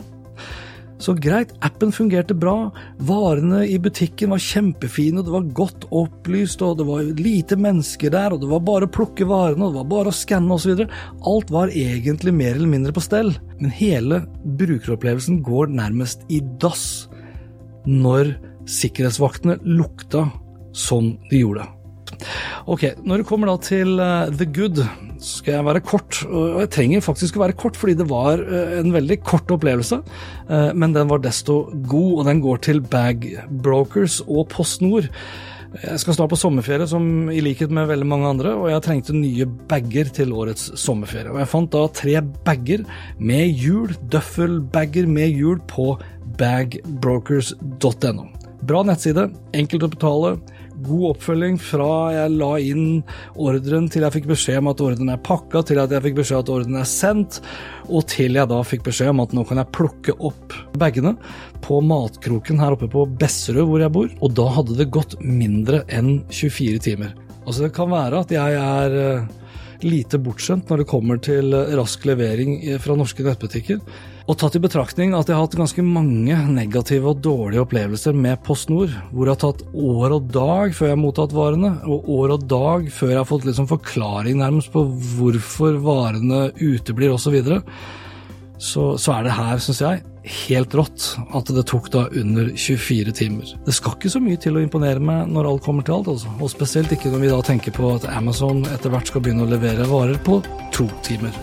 Så 0.98 1.14
greit, 1.14 1.52
appen 1.62 1.92
fungerte 1.94 2.34
bra, 2.34 2.72
varene 3.06 3.60
i 3.70 3.76
butikken 3.78 4.32
var 4.34 4.42
kjempefine, 4.42 5.22
det 5.22 5.30
var 5.30 5.46
godt 5.54 5.86
opplyst, 5.94 6.62
og 6.66 6.80
det 6.80 6.88
var 6.88 7.06
lite 7.22 7.58
mennesker 7.58 8.10
der, 8.12 8.34
og 8.34 8.42
det 8.42 8.50
var 8.50 8.64
bare 8.66 8.88
å 8.88 8.92
plukke 8.96 9.28
varene, 9.30 9.62
og 9.62 9.76
det 9.76 9.82
var 9.84 9.92
bare 9.92 10.10
å 10.10 10.18
skanne 10.18 10.58
osv. 10.58 10.82
Alt 11.30 11.54
var 11.54 11.70
egentlig 11.70 12.34
mer 12.34 12.56
eller 12.56 12.72
mindre 12.72 12.94
på 12.96 13.04
stell, 13.04 13.30
men 13.60 13.74
hele 13.78 14.24
brukeropplevelsen 14.58 15.38
går 15.46 15.70
nærmest 15.78 16.26
i 16.34 16.42
dass 16.58 17.06
når 17.86 18.34
sikkerhetsvaktene 18.68 19.60
lukta 19.64 20.26
som 20.78 21.16
de 21.30 21.42
gjorde. 21.42 21.66
Ok, 22.68 22.84
når 23.06 23.20
det 23.20 23.28
kommer 23.28 23.50
da 23.50 23.56
til 23.62 23.98
uh, 24.00 24.30
The 24.34 24.46
Good, 24.50 24.80
så 25.18 25.40
skal 25.40 25.58
jeg 25.58 25.66
være 25.68 25.84
kort. 25.86 26.22
Og 26.26 26.62
jeg 26.64 26.72
trenger 26.74 27.04
faktisk 27.04 27.38
å 27.38 27.44
være 27.44 27.58
kort, 27.58 27.78
fordi 27.78 27.96
det 27.98 28.08
var 28.10 28.42
uh, 28.42 28.78
en 28.80 28.94
veldig 28.94 29.20
kort 29.26 29.50
opplevelse. 29.54 30.00
Uh, 30.48 30.70
men 30.74 30.96
den 30.96 31.10
var 31.10 31.22
desto 31.24 31.62
god, 31.90 32.10
og 32.18 32.26
den 32.28 32.42
går 32.44 32.64
til 32.68 32.82
Bag 32.84 33.28
Brokers 33.48 34.20
og 34.26 34.48
PostNord. 34.54 35.08
Jeg 35.82 36.00
skal 36.00 36.16
snart 36.16 36.32
på 36.32 36.38
sommerferie, 36.40 36.86
som 36.88 37.28
i 37.28 37.42
likhet 37.44 37.72
med 37.74 37.90
veldig 37.90 38.06
mange 38.08 38.28
andre, 38.30 38.54
og 38.56 38.70
jeg 38.72 38.84
trengte 38.86 39.16
nye 39.16 39.44
bager 39.68 40.08
til 40.16 40.32
årets 40.32 40.70
sommerferie. 40.80 41.28
Og 41.34 41.42
jeg 41.42 41.50
fant 41.50 41.72
da 41.74 41.82
tre 41.92 42.14
bager 42.46 42.86
med 43.20 43.52
hjul, 43.52 43.92
døffelbager 44.12 45.08
med 45.12 45.36
hjul, 45.36 45.60
på 45.68 45.92
bagbrokers.no. 46.40 48.24
Bra 48.68 48.80
nettside, 48.86 49.28
enkelt 49.60 49.84
å 49.84 49.92
betale, 49.92 50.32
god 50.86 51.04
oppfølging 51.12 51.58
fra 51.62 51.90
jeg 52.14 52.34
la 52.36 52.50
inn 52.62 52.86
ordren 53.40 53.88
til 53.90 54.06
jeg 54.06 54.14
fikk 54.18 54.28
beskjed 54.30 54.60
om 54.60 54.70
at 54.72 54.82
ordren 54.84 55.12
er 55.12 55.22
pakka, 55.24 55.62
til 55.66 55.80
at 55.82 55.92
jeg 55.94 56.04
fikk 56.06 56.18
beskjed 56.20 56.38
om 56.38 56.44
at 56.44 56.52
ordren 56.54 56.80
er 56.80 56.88
sendt, 56.88 57.40
og 57.88 58.06
til 58.12 58.38
jeg 58.38 58.50
da 58.50 58.60
fikk 58.66 58.84
beskjed 58.88 59.12
om 59.14 59.22
at 59.24 59.34
nå 59.36 59.44
kan 59.48 59.62
jeg 59.62 59.72
plukke 59.74 60.16
opp 60.28 60.56
bagene 60.78 61.14
på 61.64 61.80
Matkroken 61.84 62.60
her 62.62 62.76
oppe 62.76 62.90
på 62.92 63.06
Besserud 63.20 63.66
hvor 63.70 63.82
jeg 63.82 63.94
bor. 63.94 64.12
Og 64.22 64.34
da 64.38 64.46
hadde 64.58 64.78
det 64.78 64.90
gått 64.94 65.18
mindre 65.24 65.82
enn 65.92 66.20
24 66.30 66.84
timer. 66.84 67.14
Altså, 67.44 67.64
det 67.64 67.74
kan 67.76 67.90
være 67.90 68.22
at 68.22 68.32
jeg 68.34 68.56
er 68.60 68.96
eh, 69.02 69.28
lite 69.84 70.18
bortskjemt 70.22 70.70
når 70.70 70.82
det 70.82 70.90
kommer 70.90 71.20
til 71.22 71.54
rask 71.78 72.06
levering 72.08 72.60
fra 72.82 72.96
norske 72.98 73.26
nettbutikker. 73.26 73.82
Og 74.28 74.36
tatt 74.36 74.58
i 74.58 74.60
betraktning 74.60 75.14
at 75.16 75.30
jeg 75.30 75.38
har 75.38 75.46
hatt 75.46 75.56
ganske 75.56 75.82
mange 75.84 76.36
negative 76.52 77.14
og 77.14 77.22
dårlige 77.24 77.62
opplevelser 77.62 78.16
med 78.16 78.42
PostNord, 78.44 78.92
hvor 79.08 79.24
det 79.24 79.34
har 79.36 79.40
tatt 79.46 79.62
år 79.72 80.16
og 80.18 80.26
dag 80.34 80.74
før 80.76 80.90
jeg 80.90 80.96
har 80.96 81.00
mottatt 81.00 81.32
varene, 81.36 81.70
og 81.88 82.10
år 82.12 82.34
og 82.36 82.44
dag 82.50 82.90
før 82.92 83.14
jeg 83.14 83.20
har 83.22 83.30
fått 83.30 83.46
liksom 83.48 83.70
forklaring 83.70 84.42
nærmest 84.42 84.74
på 84.74 84.84
hvorfor 85.14 85.80
varene 85.84 86.50
uteblir 86.60 87.14
osv., 87.14 87.28
så, 87.28 87.32
videre, 87.32 87.62
så 88.60 88.84
så 89.00 89.16
er 89.16 89.26
det 89.26 89.38
her, 89.38 89.58
syns 89.64 89.82
jeg, 89.84 90.04
helt 90.28 90.74
rått 90.76 91.10
at 91.36 91.52
det 91.54 91.64
tok 91.70 91.90
da 91.94 92.06
under 92.20 92.50
24 92.54 93.14
timer. 93.18 93.52
Det 93.66 93.74
skal 93.76 93.96
ikke 93.96 94.12
så 94.12 94.22
mye 94.22 94.40
til 94.40 94.58
å 94.58 94.64
imponere 94.64 95.02
meg 95.02 95.30
når 95.32 95.50
alt 95.52 95.66
kommer 95.66 95.86
til 95.86 95.98
alt, 95.98 96.12
altså. 96.14 96.32
Og 96.38 96.52
spesielt 96.52 96.92
ikke 96.94 97.12
når 97.12 97.24
vi 97.24 97.32
da 97.34 97.44
tenker 97.50 97.76
på 97.76 97.94
at 97.96 98.08
Amazon 98.12 98.64
etter 98.72 98.92
hvert 98.94 99.10
skal 99.10 99.24
begynne 99.24 99.46
å 99.46 99.52
levere 99.52 99.88
varer 99.90 100.20
på 100.24 100.42
to 100.74 100.88
timer. 101.06 101.34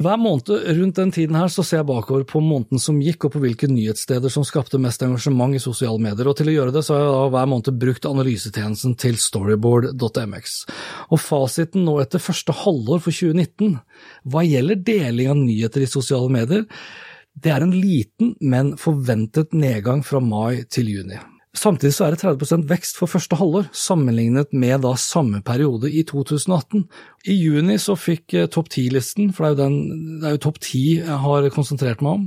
Hver 0.00 0.16
måned 0.16 0.48
rundt 0.48 0.96
den 0.96 1.10
tiden 1.12 1.36
her 1.36 1.50
så 1.52 1.60
ser 1.60 1.82
jeg 1.82 1.86
bakover 1.90 2.22
på 2.24 2.40
måneden 2.40 2.80
som 2.80 3.00
gikk, 3.04 3.26
og 3.26 3.34
på 3.34 3.42
hvilke 3.42 3.68
nyhetssteder 3.68 4.32
som 4.32 4.44
skapte 4.48 4.80
mest 4.80 5.02
engasjement 5.04 5.52
i 5.52 5.60
sosiale 5.60 6.00
medier, 6.00 6.30
og 6.30 6.38
til 6.38 6.48
å 6.48 6.54
gjøre 6.54 6.72
det 6.72 6.84
så 6.86 6.96
har 6.96 7.02
jeg 7.02 7.10
da 7.12 7.26
hver 7.34 7.50
måned 7.52 7.80
brukt 7.82 8.08
analysetjenesten 8.08 8.96
til 9.02 9.18
storyboard.mx. 9.20 10.54
Og 11.12 11.20
fasiten 11.20 11.84
nå 11.84 11.98
etter 12.00 12.24
første 12.24 12.56
halvår 12.62 13.04
for 13.04 13.12
2019, 13.12 13.76
hva 14.32 14.46
gjelder 14.48 14.80
deling 14.88 15.34
av 15.34 15.42
nyheter 15.42 15.84
i 15.84 15.90
sosiale 15.92 16.32
medier, 16.32 16.64
det 17.32 17.52
er 17.52 17.64
en 17.64 17.76
liten, 17.76 18.32
men 18.40 18.74
forventet 18.80 19.52
nedgang 19.52 20.00
fra 20.04 20.24
mai 20.24 20.64
til 20.72 20.88
juni. 20.88 21.20
Samtidig 21.52 21.92
så 21.92 22.06
er 22.06 22.14
det 22.14 22.22
30% 22.22 22.64
vekst 22.70 22.96
for 22.96 23.12
første 23.12 23.36
halvår, 23.36 23.66
sammenlignet 23.76 24.54
med 24.56 24.86
da 24.86 24.94
samme 24.96 25.42
periode 25.44 25.90
i 25.92 26.00
2018. 26.08 26.86
I 27.28 27.34
juni 27.36 27.76
så 27.76 27.92
fikk 27.98 28.32
eh, 28.38 28.48
topp 28.48 28.70
ti-listen, 28.72 29.34
for 29.36 29.44
det 29.44 29.50
er, 29.50 29.52
jo 29.52 29.60
den, 29.60 30.20
det 30.22 30.30
er 30.30 30.36
jo 30.38 30.42
topp 30.46 30.62
ti 30.64 30.84
jeg 31.02 31.18
har 31.26 31.48
konsentrert 31.52 32.00
meg 32.00 32.22
om, 32.22 32.24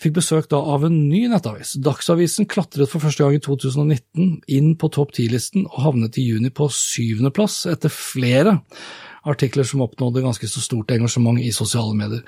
fikk 0.00 0.16
besøk 0.16 0.48
da 0.48 0.62
av 0.74 0.88
en 0.88 0.96
ny 1.10 1.26
nettavis. 1.28 1.74
Dagsavisen 1.84 2.48
klatret 2.48 2.88
for 2.88 3.04
første 3.04 3.26
gang 3.26 3.36
i 3.36 3.42
2019 3.44 4.32
inn 4.56 4.72
på 4.80 4.90
topp 4.96 5.12
ti-listen 5.20 5.68
og 5.68 5.82
havnet 5.84 6.16
i 6.16 6.24
juni 6.30 6.48
på 6.48 6.70
syvendeplass, 6.72 7.66
etter 7.68 7.92
flere 7.92 8.62
artikler 9.24 9.64
som 9.64 9.82
oppnådde 9.84 10.22
ganske 10.24 10.48
så 10.48 10.60
stort 10.60 10.90
engasjement 10.94 11.40
i 11.40 11.52
sosiale 11.52 11.94
medier. 11.96 12.22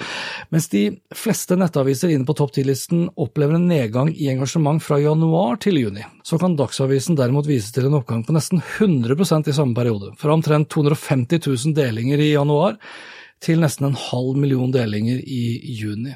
Mens 0.54 0.68
de 0.72 0.84
fleste 1.14 1.58
nettaviser 1.58 2.12
inne 2.14 2.26
på 2.28 2.36
topp 2.38 2.54
10-listen 2.56 3.06
opplever 3.14 3.58
en 3.58 3.68
nedgang 3.70 4.12
i 4.14 4.30
engasjement 4.32 4.82
fra 4.82 4.98
januar 5.02 5.60
til 5.62 5.80
juni, 5.80 6.06
så 6.26 6.40
kan 6.40 6.56
Dagsavisen 6.56 7.18
derimot 7.18 7.48
vise 7.48 7.72
til 7.74 7.88
en 7.88 7.98
oppgang 8.00 8.24
på 8.26 8.36
nesten 8.36 8.62
100% 8.62 9.50
i 9.52 9.56
samme 9.56 9.76
periode, 9.76 10.14
fra 10.20 10.34
omtrent 10.34 10.70
250 10.72 11.42
000 11.46 11.76
delinger 11.76 12.22
i 12.22 12.32
januar 12.32 12.78
til 13.44 13.60
nesten 13.60 13.90
en 13.90 13.98
halv 14.00 14.38
million 14.40 14.70
delinger 14.72 15.20
i 15.20 15.74
juni. 15.76 16.14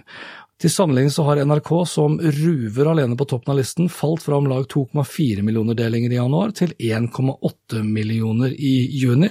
Til 0.61 0.73
sammenligning 0.73 1.13
så 1.13 1.25
har 1.25 1.41
NRK, 1.41 1.71
som 1.89 2.19
ruver 2.21 2.91
alene 2.91 3.17
på 3.17 3.25
toppen 3.29 3.55
av 3.55 3.61
listen, 3.63 3.89
falt 3.89 4.27
fra 4.27 4.37
om 4.37 4.49
lag 4.51 4.67
2,4 4.69 5.45
millioner 5.45 5.77
delinger 5.77 6.13
i 6.13 6.19
januar 6.19 6.53
til 6.57 6.75
1,8 6.77 7.81
millioner 7.85 8.53
i 8.53 8.75
juni 9.01 9.31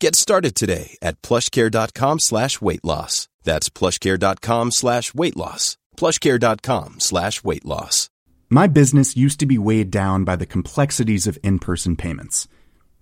Get 0.00 0.16
started 0.16 0.54
today 0.54 0.96
at 1.02 1.20
plushcare.com 1.20 2.20
slash 2.20 2.58
weight 2.62 2.82
loss. 2.82 3.28
That's 3.44 3.68
plushcare.com 3.68 4.70
slash 4.70 5.12
weight 5.14 5.36
loss. 5.36 5.76
Plushcare.com 5.98 7.00
slash 7.00 7.44
weight 7.44 7.66
loss. 7.66 8.08
My 8.48 8.66
business 8.66 9.14
used 9.14 9.40
to 9.40 9.46
be 9.46 9.58
weighed 9.58 9.90
down 9.90 10.24
by 10.24 10.36
the 10.36 10.46
complexities 10.46 11.26
of 11.26 11.38
in 11.42 11.58
person 11.58 11.96
payments. 11.96 12.48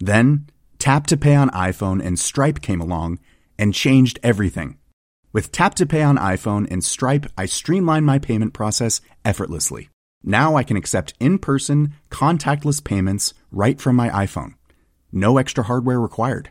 Then, 0.01 0.49
Tap 0.81 1.07
to 1.07 1.17
Pay 1.17 1.37
on 1.37 1.51
iPhone 1.51 2.05
and 2.05 2.19
Stripe 2.19 2.61
came 2.61 2.81
along 2.81 3.21
and 3.57 3.73
changed 3.73 4.19
everything. 4.25 4.77
With 5.33 5.53
Tap 5.53 5.77
to 5.77 5.87
Pay 5.87 6.03
on 6.03 6.17
iPhone 6.17 6.69
and 6.69 6.83
Stripe, 6.83 7.27
I 7.39 7.47
streamlined 7.47 8.07
my 8.07 8.19
payment 8.19 8.55
process 8.55 9.01
effortlessly. 9.25 9.89
Now 10.25 10.57
I 10.57 10.65
can 10.65 10.77
accept 10.77 11.15
in 11.21 11.39
person, 11.39 11.95
contactless 12.11 12.83
payments 12.83 13.35
right 13.53 13.81
from 13.81 13.95
my 13.95 14.09
iPhone. 14.11 14.55
No 15.13 15.39
extra 15.39 15.63
hardware 15.63 16.01
required. 16.01 16.51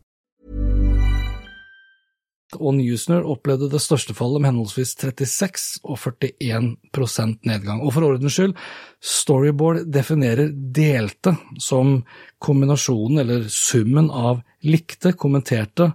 og 2.59 2.75
Newsner 2.77 3.25
opplevde 3.27 3.69
det 3.71 3.81
største 3.83 4.15
fallet 4.17 4.41
med 4.41 4.51
henholdsvis 4.51 4.95
36 4.99 5.81
og 5.83 5.99
41% 6.01 7.47
nedgang. 7.47 7.83
Og 7.83 7.93
for 7.95 8.07
ordens 8.07 8.37
skyld, 8.37 8.55
Storyboard 9.01 9.85
definerer 9.91 10.51
delte 10.51 11.35
som 11.61 12.01
kombinasjonen 12.41 13.23
eller 13.23 13.45
summen 13.51 14.09
av 14.11 14.41
likte, 14.65 15.13
kommenterte 15.17 15.91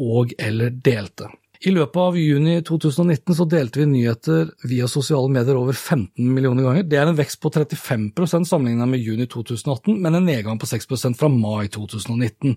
og 0.00 0.34
eller 0.38 0.74
delte. 0.74 1.30
I 1.60 1.74
løpet 1.76 2.00
av 2.00 2.16
juni 2.16 2.54
2019 2.64 3.36
så 3.36 3.44
delte 3.44 3.82
vi 3.82 3.86
nyheter 3.90 4.48
via 4.64 4.86
sosiale 4.88 5.28
medier 5.28 5.58
over 5.60 5.76
15 5.76 6.24
millioner 6.24 6.64
ganger. 6.64 6.86
Det 6.88 6.96
er 6.96 7.10
en 7.10 7.18
vekst 7.18 7.36
på 7.42 7.52
35% 7.52 8.48
sammenlignet 8.48 8.88
med 8.88 9.04
juni 9.04 9.26
2018, 9.28 9.98
men 10.00 10.16
en 10.16 10.24
nedgang 10.24 10.56
på 10.60 10.68
6% 10.70 11.20
fra 11.20 11.28
mai 11.28 11.68
2019. 11.68 12.56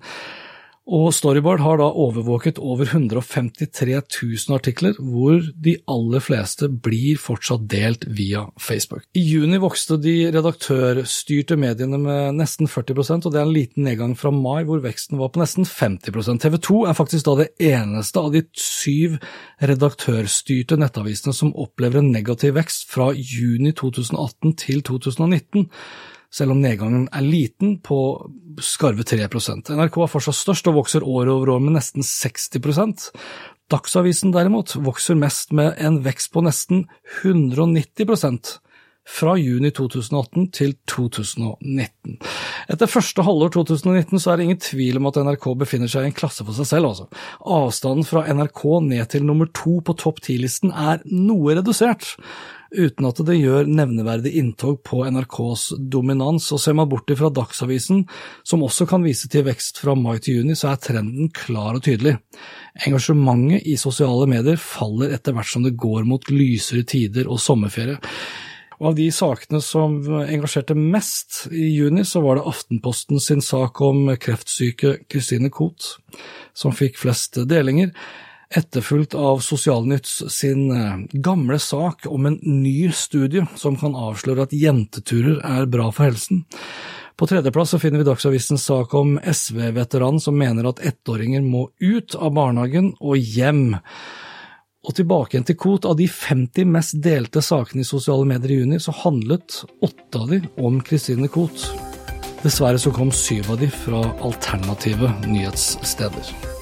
Og 0.84 1.13
Storyboard 1.16 1.62
har 1.63 1.78
da 1.80 1.86
overvåket 1.88 2.58
over 2.60 2.90
153 2.90 3.94
000 3.96 4.56
artikler, 4.56 4.98
hvor 5.00 5.40
de 5.63 5.78
aller 5.88 6.24
fleste 6.24 6.68
blir 6.68 7.16
fortsatt 7.22 7.63
delt 7.72 8.04
via 8.12 8.44
Facebook. 8.60 9.06
I 9.16 9.24
juni 9.24 9.62
vokste 9.63 9.96
de 10.04 10.28
redaktørstyrte 10.36 11.56
mediene 11.60 12.02
med 12.04 12.36
nesten 12.42 12.68
40% 12.68 13.30
og 13.30 13.32
det 13.32 13.40
er 13.40 13.48
en 13.48 13.56
liten 13.56 13.88
nedgang 13.88 14.18
fra 14.20 14.34
mai, 14.36 14.66
hvor 14.68 14.84
veksten 14.84 15.22
var 15.22 15.32
på 15.32 15.40
nesten 15.40 15.63
50% 15.63 16.44
TV 16.44 16.60
2 16.68 16.84
er 16.92 17.00
faktisk 17.00 17.30
da 17.30 17.38
det 17.40 17.50
eneste 17.63 18.20
av 18.20 18.34
de 18.36 18.44
syv 18.60 19.22
redaktørstyrte 19.63 20.75
nettavisene 20.84 21.36
som 21.38 21.56
opplever 21.56 22.04
en 22.04 22.12
negativ 22.12 22.58
vekst 22.60 22.90
fra 22.92 23.13
juni 23.16 23.72
2018 23.72 24.58
til 24.60 24.84
2019 24.84 25.70
selv 26.34 26.56
om 26.56 26.62
nedgangen 26.63 27.08
er 27.13 27.25
liten, 27.25 27.78
på 27.86 27.98
skarve 28.62 29.06
3 29.06 29.28
NRK 29.30 29.98
er 30.02 30.12
fortsatt 30.12 30.38
størst 30.38 30.70
og 30.70 30.82
vokser 30.82 31.06
år 31.06 31.30
over 31.32 31.56
år 31.56 31.62
med 31.63 31.78
nesten 31.78 32.06
60% 32.06 33.12
Dagsavisen 33.72 34.34
derimot 34.34 34.75
vokser 34.86 35.16
mest 35.18 35.54
med 35.56 35.80
en 35.82 36.02
vekst 36.06 36.34
på 36.34 36.44
nesten 36.46 36.86
190% 37.24 38.58
fra 39.04 39.34
juni 39.36 39.72
2018 39.75 40.46
til 40.56 40.75
2019. 40.88 42.20
Etter 42.72 42.92
første 42.92 43.25
halvår 43.25 43.52
2019 43.56 44.22
så 44.22 44.32
er 44.32 44.40
det 44.40 44.48
ingen 44.48 44.62
tvil 44.63 45.00
om 45.00 45.10
at 45.10 45.20
NRK 45.25 45.48
befinner 45.60 45.92
seg 45.92 46.06
i 46.06 46.12
en 46.12 46.16
klasse 46.16 46.46
for 46.46 46.56
seg 46.56 46.70
selv. 46.70 46.92
Altså. 46.94 47.08
Avstanden 47.44 48.08
fra 48.08 48.24
NRK 48.32 48.63
ned 48.88 49.04
til 49.12 49.28
nummer 49.28 49.50
to 49.52 49.80
på 49.84 49.98
topp 50.00 50.24
ti-listen 50.24 50.72
er 50.72 51.04
noe 51.12 51.58
redusert. 51.60 52.13
Uten 52.74 53.08
at 53.08 53.20
det 53.27 53.38
gjør 53.39 53.70
nevneverdig 53.70 54.34
inntog 54.39 54.80
på 54.86 55.03
NRKs 55.06 55.65
dominans. 55.94 56.50
Og 56.56 56.62
ser 56.62 56.77
man 56.77 56.89
bort 56.92 57.12
fra 57.18 57.32
Dagsavisen, 57.34 58.03
som 58.44 58.65
også 58.65 58.88
kan 58.89 59.06
vise 59.06 59.30
til 59.32 59.46
vekst 59.48 59.82
fra 59.84 59.96
mai 59.98 60.18
til 60.24 60.42
juni, 60.42 60.58
så 60.58 60.74
er 60.74 60.82
trenden 60.84 61.30
klar 61.36 61.77
og 61.77 61.86
tydelig. 61.86 62.18
Engasjementet 62.88 63.68
i 63.70 63.77
sosiale 63.80 64.27
medier 64.30 64.60
faller 64.62 65.13
etter 65.15 65.36
hvert 65.36 65.51
som 65.51 65.65
det 65.65 65.75
går 65.80 66.08
mot 66.10 66.34
lysere 66.34 66.86
tider 66.88 67.30
og 67.30 67.42
sommerferie. 67.42 68.00
Og 68.82 68.89
av 68.89 68.98
de 68.98 69.06
sakene 69.13 69.62
som 69.63 70.00
engasjerte 70.25 70.75
mest 70.75 71.46
i 71.53 71.70
juni, 71.75 72.03
så 72.03 72.20
var 72.25 72.39
det 72.39 72.48
Aftenposten 72.50 73.22
sin 73.22 73.44
sak 73.46 73.80
om 73.86 74.10
kreftsyke 74.20 74.98
Christine 75.06 75.53
Koht, 75.53 75.94
som 76.58 76.75
fikk 76.75 77.00
flest 77.00 77.39
delinger 77.48 77.94
etterfulgt 78.58 79.16
av 79.18 79.42
Sosialnytts 79.44 80.24
sin 80.34 80.72
eh, 80.72 80.98
gamle 81.14 81.60
sak 81.60 82.08
om 82.10 82.26
en 82.30 82.40
ny 82.42 82.92
studie 82.92 83.46
som 83.60 83.78
kan 83.80 83.96
avsløre 83.96 84.48
at 84.48 84.56
jenteturer 84.56 85.42
er 85.46 85.70
bra 85.70 85.90
for 85.92 86.10
helsen. 86.10 86.44
På 87.18 87.28
tredjeplass 87.30 87.76
finner 87.82 88.02
vi 88.02 88.08
Dagsavisens 88.08 88.66
sak 88.66 88.94
om 88.98 89.16
SV-veteranen 89.22 90.22
som 90.22 90.38
mener 90.38 90.68
at 90.70 90.82
ettåringer 90.82 91.46
må 91.46 91.68
ut 91.80 92.16
av 92.18 92.34
barnehagen 92.34 92.94
og 93.00 93.18
hjem. 93.18 93.68
Og 94.84 94.98
tilbake 94.98 95.38
igjen 95.38 95.46
til 95.48 95.60
Kot, 95.62 95.86
av 95.88 95.96
de 96.00 96.10
50 96.10 96.68
mest 96.74 96.98
delte 97.06 97.44
sakene 97.46 97.86
i 97.86 97.88
sosiale 97.88 98.28
medier 98.28 98.56
i 98.56 98.58
juni, 98.64 98.82
så 98.82 98.96
handlet 99.04 99.62
åtte 99.86 100.24
av 100.24 100.34
de 100.34 100.42
om 100.60 100.82
Kristine 100.84 101.30
Koht. 101.32 101.70
Dessverre 102.44 102.82
så 102.82 102.92
kom 102.92 103.14
syv 103.16 103.54
av 103.54 103.62
de 103.62 103.72
fra 103.72 104.04
alternative 104.26 105.14
nyhetssteder. 105.30 106.53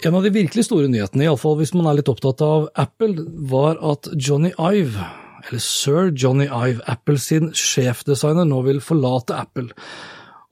En 0.00 0.14
av 0.14 0.22
de 0.24 0.30
virkelig 0.32 0.64
store 0.64 0.88
nyhetene, 0.88 1.26
iallfall 1.26 1.58
hvis 1.58 1.74
man 1.76 1.90
er 1.90 1.98
litt 1.98 2.08
opptatt 2.08 2.40
av 2.40 2.70
Apple, 2.80 3.20
var 3.50 3.76
at 3.84 4.08
Johnny 4.16 4.48
Ive, 4.56 5.04
eller 5.44 5.60
sir 5.60 6.08
Johnny 6.16 6.46
Ive, 6.48 6.80
Apple 6.88 7.20
sin 7.20 7.50
sjefdesigner, 7.52 8.46
nå 8.48 8.62
vil 8.64 8.80
forlate 8.80 9.36
Apple. 9.36 9.68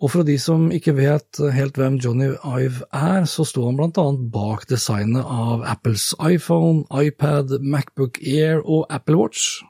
Og 0.04 0.12
for 0.12 0.28
de 0.28 0.36
som 0.38 0.66
ikke 0.74 0.92
vet 0.98 1.40
helt 1.56 1.80
hvem 1.80 1.96
Johnny 1.96 2.28
Ive 2.44 2.84
er, 2.92 3.24
så 3.24 3.46
sto 3.48 3.64
han 3.64 3.78
blant 3.80 3.96
annet 3.98 4.26
bak 4.34 4.66
designet 4.68 5.24
av 5.24 5.64
Apples 5.66 6.10
iPhone, 6.20 6.84
iPad, 6.92 7.56
Macbook 7.64 8.20
Air 8.20 8.60
og 8.60 8.84
Apple 8.92 9.16
Watch. 9.16 9.62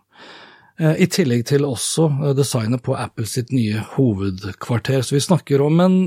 Eh, 0.83 1.05
I 1.05 1.07
tillegg 1.07 1.47
til 1.53 1.69
også 1.69 2.11
eh, 2.19 2.35
designet 2.39 2.83
på 2.83 2.99
Apple 2.99 3.31
sitt 3.31 3.55
nye 3.55 3.87
hovedkvarter. 3.95 5.07
Så 5.07 5.15
vi 5.15 5.23
snakker 5.23 5.63
om 5.63 5.79
en 5.87 6.01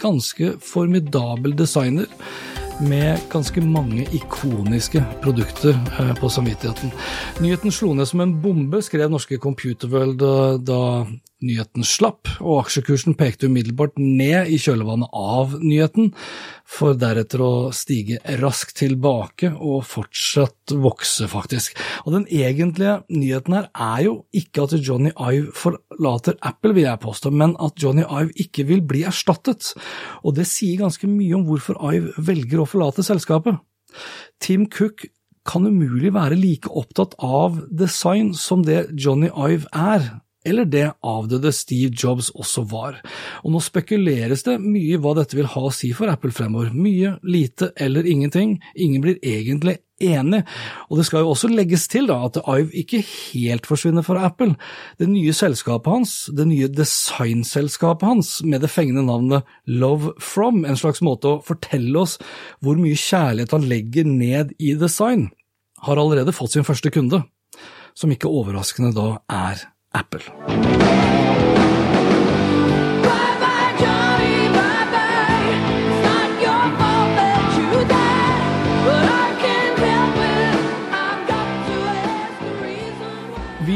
ganske 0.00 0.58
formidabel 0.64 1.56
designer 1.56 2.06
med 2.80 3.20
ganske 3.32 3.60
mange 3.60 4.06
ikoniske 4.12 5.02
produkter 5.22 5.76
eh, 6.00 6.14
på 6.18 6.28
samvittigheten. 6.28 6.92
Nyheten 7.40 7.72
slo 7.72 7.92
ned 7.94 8.08
som 8.10 8.22
en 8.24 8.34
bombe, 8.42 8.82
skrev 8.82 9.12
norske 9.12 9.38
Computerworld 9.38 10.22
eh, 10.22 10.58
da 10.64 10.80
nyheten 11.44 11.84
slapp, 11.86 12.28
og 12.40 12.64
aksjekursen 12.64 13.16
pekte 13.18 13.48
umiddelbart 13.50 13.98
ned 14.00 14.50
i 14.52 14.58
kjølvannet 14.60 15.12
av 15.14 15.56
nyheten, 15.62 16.12
for 16.64 16.96
deretter 16.98 17.42
å 17.44 17.52
stige 17.76 18.20
raskt 18.40 18.78
tilbake 18.80 19.52
og 19.54 19.84
fortsatt 19.88 20.74
vokse, 20.80 21.28
faktisk. 21.30 21.78
Og 22.04 22.16
den 22.16 22.26
egentlige 22.32 23.00
nyheten 23.12 23.58
her 23.58 23.68
er 23.72 24.04
jo 24.06 24.14
ikke 24.36 24.66
at 24.66 24.76
Johnny 24.80 25.12
Ive 25.14 25.52
forlater 25.56 26.38
Apple, 26.42 26.74
vil 26.76 26.88
jeg 26.88 27.02
påstå, 27.04 27.32
men 27.34 27.56
at 27.62 27.78
Johnny 27.80 28.06
Ive 28.06 28.32
ikke 28.46 28.66
vil 28.70 28.84
bli 28.84 29.04
erstattet, 29.08 29.74
og 30.24 30.38
det 30.38 30.48
sier 30.50 30.80
ganske 30.82 31.08
mye 31.10 31.36
om 31.36 31.44
hvorfor 31.48 31.78
Ive 31.92 32.14
velger 32.32 32.64
å 32.64 32.68
forlate 32.68 33.04
selskapet. 33.06 33.60
Tim 34.42 34.66
Cook 34.72 35.06
kan 35.44 35.66
umulig 35.68 36.12
være 36.14 36.38
like 36.40 36.72
opptatt 36.72 37.14
av 37.22 37.60
design 37.68 38.32
som 38.36 38.64
det 38.64 38.88
Johnny 38.96 39.28
Ive 39.28 39.68
er, 39.76 40.08
eller 40.44 40.68
det 40.68 40.86
avdøde 41.04 41.52
Steve 41.52 41.94
Jobs 41.96 42.30
også 42.34 42.66
var. 42.70 43.00
Og 43.42 43.54
nå 43.54 43.62
spekuleres 43.64 44.44
det 44.46 44.58
mye 44.62 44.94
i 44.94 45.00
hva 45.00 45.14
dette 45.18 45.38
vil 45.38 45.48
ha 45.50 45.64
å 45.64 45.72
si 45.74 45.92
for 45.96 46.12
Apple 46.12 46.34
fremover. 46.34 46.74
Mye, 46.76 47.16
lite 47.24 47.72
eller 47.80 48.06
ingenting. 48.06 48.58
Ingen 48.76 49.04
blir 49.04 49.20
egentlig 49.24 49.78
enig, 50.02 50.40
og 50.90 50.98
det 50.98 51.04
skal 51.06 51.22
jo 51.22 51.32
også 51.32 51.48
legges 51.52 51.86
til 51.90 52.08
da, 52.10 52.16
at 52.26 52.40
Ive 52.42 52.72
ikke 52.82 53.00
helt 53.06 53.66
forsvinner 53.68 54.02
fra 54.02 54.24
Apple. 54.26 54.56
Det 54.98 55.06
nye 55.08 55.32
selskapet 55.36 55.92
hans, 55.92 56.14
det 56.34 56.48
nye 56.50 56.68
designselskapet 56.68 58.08
hans, 58.08 58.32
med 58.42 58.64
det 58.64 58.72
fengende 58.74 59.04
navnet 59.06 59.46
Love 59.70 60.16
From, 60.22 60.64
en 60.66 60.80
slags 60.80 61.02
måte 61.04 61.30
å 61.30 61.42
fortelle 61.46 62.02
oss 62.02 62.18
hvor 62.64 62.80
mye 62.80 62.98
kjærlighet 62.98 63.54
han 63.54 63.68
legger 63.70 64.08
ned 64.08 64.56
i 64.58 64.74
design, 64.78 65.28
har 65.86 66.00
allerede 66.00 66.34
fått 66.34 66.56
sin 66.56 66.66
første 66.66 66.90
kunde, 66.94 67.22
som 67.94 68.10
ikke 68.10 68.30
overraskende 68.30 68.90
da 68.96 69.08
er 69.30 69.68
Apple. 69.94 71.23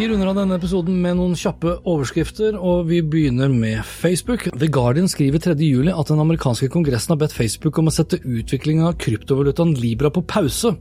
Runder 0.08 0.30
av 0.30 0.36
denne 0.38 0.56
episoden 0.56 0.96
med 1.02 1.18
noen 1.18 1.34
kjappe 1.36 1.74
overskrifter, 1.88 2.56
og 2.56 2.86
vi 2.88 3.00
begynner 3.04 3.50
med 3.52 3.82
Facebook. 3.86 4.46
The 4.56 4.68
Guardian 4.72 5.10
skriver 5.10 5.42
3. 5.44 5.54
juli 5.60 5.92
at 5.92 6.10
den 6.10 6.22
amerikanske 6.22 6.70
kongressen 6.72 7.12
har 7.12 7.20
bedt 7.20 7.36
Facebook 7.36 7.78
om 7.80 7.90
å 7.90 7.94
sette 7.94 8.20
utviklingen 8.22 8.88
av 8.88 8.96
kryptovalutaen 9.02 9.74
Libra 9.78 10.10
på 10.14 10.24
pause, 10.28 10.74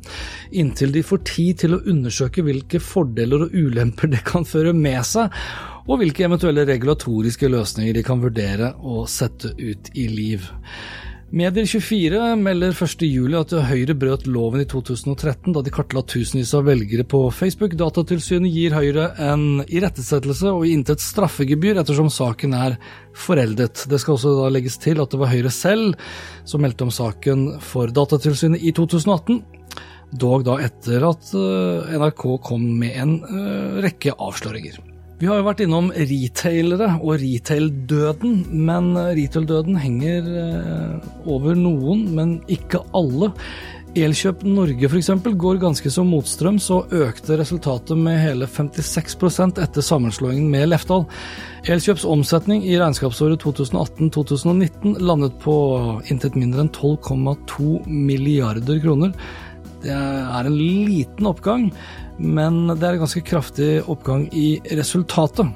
inntil 0.56 0.94
de 0.96 1.04
får 1.06 1.24
tid 1.28 1.64
til 1.64 1.76
å 1.76 1.82
undersøke 1.92 2.46
hvilke 2.48 2.82
fordeler 2.84 3.48
og 3.48 3.58
ulemper 3.58 4.14
det 4.14 4.24
kan 4.28 4.48
føre 4.48 4.72
med 4.76 5.04
seg, 5.08 5.34
og 5.88 6.02
hvilke 6.02 6.28
eventuelle 6.28 6.68
regulatoriske 6.68 7.52
løsninger 7.52 7.96
de 7.98 8.06
kan 8.08 8.24
vurdere 8.24 8.74
å 8.80 9.04
sette 9.12 9.54
ut 9.60 9.92
i 9.96 10.08
liv. 10.12 10.48
Medier24 11.28 12.38
melder 12.40 12.72
1.7 12.72 13.34
at 13.36 13.52
Høyre 13.68 13.94
brøt 14.00 14.30
loven 14.32 14.62
i 14.64 14.68
2013 14.72 15.52
da 15.52 15.60
de 15.60 15.74
kartla 15.76 16.00
tusenvis 16.08 16.54
av 16.56 16.70
velgere 16.70 17.04
på 17.04 17.20
Facebook. 17.36 17.76
Datatilsynet 17.76 18.48
gir 18.56 18.72
Høyre 18.72 19.10
en 19.20 19.60
irettesettelse 19.68 20.54
og 20.56 20.64
intet 20.72 21.04
straffegebyr 21.04 21.82
ettersom 21.84 22.08
saken 22.08 22.56
er 22.56 22.80
foreldet. 23.12 23.84
Det 23.92 24.00
skal 24.00 24.16
også 24.16 24.38
da 24.40 24.48
legges 24.56 24.80
til 24.80 25.04
at 25.04 25.12
det 25.12 25.20
var 25.20 25.34
Høyre 25.34 25.52
selv 25.52 26.00
som 26.48 26.64
meldte 26.64 26.88
om 26.88 26.96
saken 26.96 27.48
for 27.60 27.92
Datatilsynet 27.92 28.64
i 28.64 28.72
2018. 28.72 29.44
Dog 30.16 30.48
da 30.48 30.62
etter 30.64 31.04
at 31.12 31.34
eh, 31.36 31.96
NRK 32.00 32.30
kom 32.48 32.64
med 32.80 33.02
en 33.04 33.18
eh, 33.28 33.82
rekke 33.84 34.16
avsløringer. 34.16 34.80
Vi 35.18 35.26
har 35.26 35.40
jo 35.40 35.48
vært 35.48 35.64
innom 35.66 35.88
retailere 35.96 36.92
og 37.00 37.16
retail-døden, 37.24 38.36
men 38.68 38.92
retail-døden 39.18 39.80
henger 39.82 40.28
eh, 40.44 41.08
over 41.26 41.58
noen, 41.58 42.04
men 42.14 42.36
ikke 42.54 42.84
alle. 42.98 43.32
Elkjøp 43.98 44.44
Norge 44.46 44.86
f.eks. 44.92 45.10
går 45.42 45.58
ganske 45.64 45.90
som 45.90 46.12
motstrøms 46.14 46.68
og 46.76 46.94
økte 46.94 47.40
resultatet 47.40 47.98
med 47.98 48.20
hele 48.22 48.46
56% 48.46 49.58
etter 49.64 49.86
sammenslåingen 49.86 50.52
med 50.54 50.70
Lefdal. 50.70 51.08
Elkjøps 51.66 52.06
omsetning 52.06 52.62
i 52.68 52.78
regnskapsåret 52.78 53.42
2018-2019 53.42 55.00
landet 55.02 55.42
på 55.42 55.58
intet 56.14 56.38
mindre 56.38 56.68
enn 56.68 56.74
12,2 56.78 57.88
milliarder 57.90 58.86
kroner. 58.86 59.18
Det 59.84 59.94
er 59.94 60.48
en 60.48 60.58
liten 60.58 61.30
oppgang, 61.30 61.70
men 62.18 62.66
det 62.74 62.82
er 62.82 62.96
en 62.96 63.04
ganske 63.04 63.24
kraftig 63.26 63.70
oppgang 63.86 64.26
i 64.34 64.58
resultatet, 64.78 65.50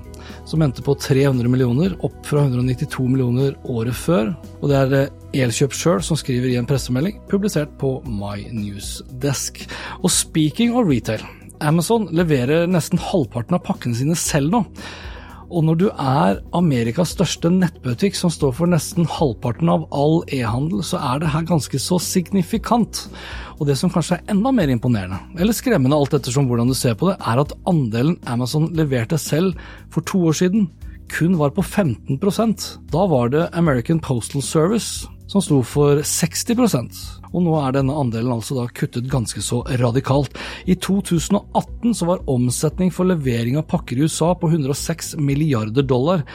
som 0.46 0.62
endte 0.62 0.84
på 0.86 0.94
300 1.02 1.50
millioner, 1.50 1.96
opp 2.06 2.18
fra 2.28 2.46
192 2.46 3.08
millioner 3.10 3.56
året 3.72 3.98
før. 3.98 4.34
Og 4.62 4.70
det 4.70 4.80
er 4.80 4.98
eh, 5.00 5.44
Elkjøp 5.46 5.74
sjøl 5.76 6.02
som 6.06 6.20
skriver 6.20 6.52
i 6.52 6.58
en 6.60 6.68
pressemelding 6.70 7.22
publisert 7.32 7.72
på 7.82 7.96
My 8.06 8.46
News 8.54 9.00
Desk. 9.24 9.64
Og 10.02 10.12
speaking 10.14 10.76
of 10.78 10.90
retail, 10.90 11.24
Amazon 11.62 12.10
leverer 12.14 12.68
nesten 12.70 13.02
halvparten 13.02 13.58
av 13.58 13.66
pakkene 13.66 13.98
sine 13.98 14.18
selv 14.20 14.54
nå. 14.54 14.66
Og 15.52 15.66
når 15.68 15.80
du 15.82 15.88
er 15.92 16.40
Amerikas 16.56 17.12
største 17.18 17.52
nettbutikk, 17.52 18.16
som 18.16 18.32
står 18.32 18.54
for 18.56 18.72
nesten 18.72 19.08
halvparten 19.10 19.70
av 19.72 19.84
all 19.92 20.22
e-handel, 20.32 20.80
så 20.86 21.02
er 21.04 21.22
det 21.22 21.32
her 21.34 21.48
ganske 21.50 21.82
så 21.84 22.00
signifikant. 22.00 23.04
Og 23.60 23.68
det 23.68 23.76
som 23.80 23.92
kanskje 23.92 24.22
er 24.22 24.32
enda 24.32 24.54
mer 24.56 24.72
imponerende, 24.72 25.20
eller 25.38 25.56
skremmende 25.56 25.98
alt 26.00 26.16
ettersom 26.16 26.48
hvordan 26.50 26.72
du 26.72 26.78
ser 26.78 26.96
på 26.96 27.12
det, 27.12 27.18
er 27.20 27.44
at 27.44 27.56
andelen 27.68 28.16
Amazon 28.32 28.72
leverte 28.78 29.20
selv 29.20 29.60
for 29.92 30.08
to 30.08 30.24
år 30.32 30.40
siden, 30.40 30.70
kun 31.12 31.36
var 31.36 31.52
på 31.52 31.62
15% 31.62 32.68
Da 32.92 33.08
var 33.12 33.28
det 33.34 33.50
American 33.52 34.00
Postal 34.00 34.42
Service 34.42 35.10
som 35.28 35.44
sto 35.44 35.62
for 35.64 36.02
60 36.04 37.21
og 37.32 37.46
nå 37.46 37.56
er 37.62 37.78
denne 37.78 37.96
andelen 37.96 38.34
altså 38.36 38.58
da 38.58 38.66
kuttet 38.76 39.10
ganske 39.12 39.44
så 39.44 39.62
radikalt. 39.82 40.36
I 40.68 40.76
2018 40.76 41.96
så 41.98 42.10
var 42.10 42.26
omsetning 42.32 42.92
for 42.94 43.08
levering 43.08 43.60
av 43.60 43.70
pakker 43.72 44.00
i 44.00 44.08
USA 44.08 44.34
på 44.36 44.52
106 44.52 45.16
milliarder 45.22 45.88
dollar. 45.88 46.26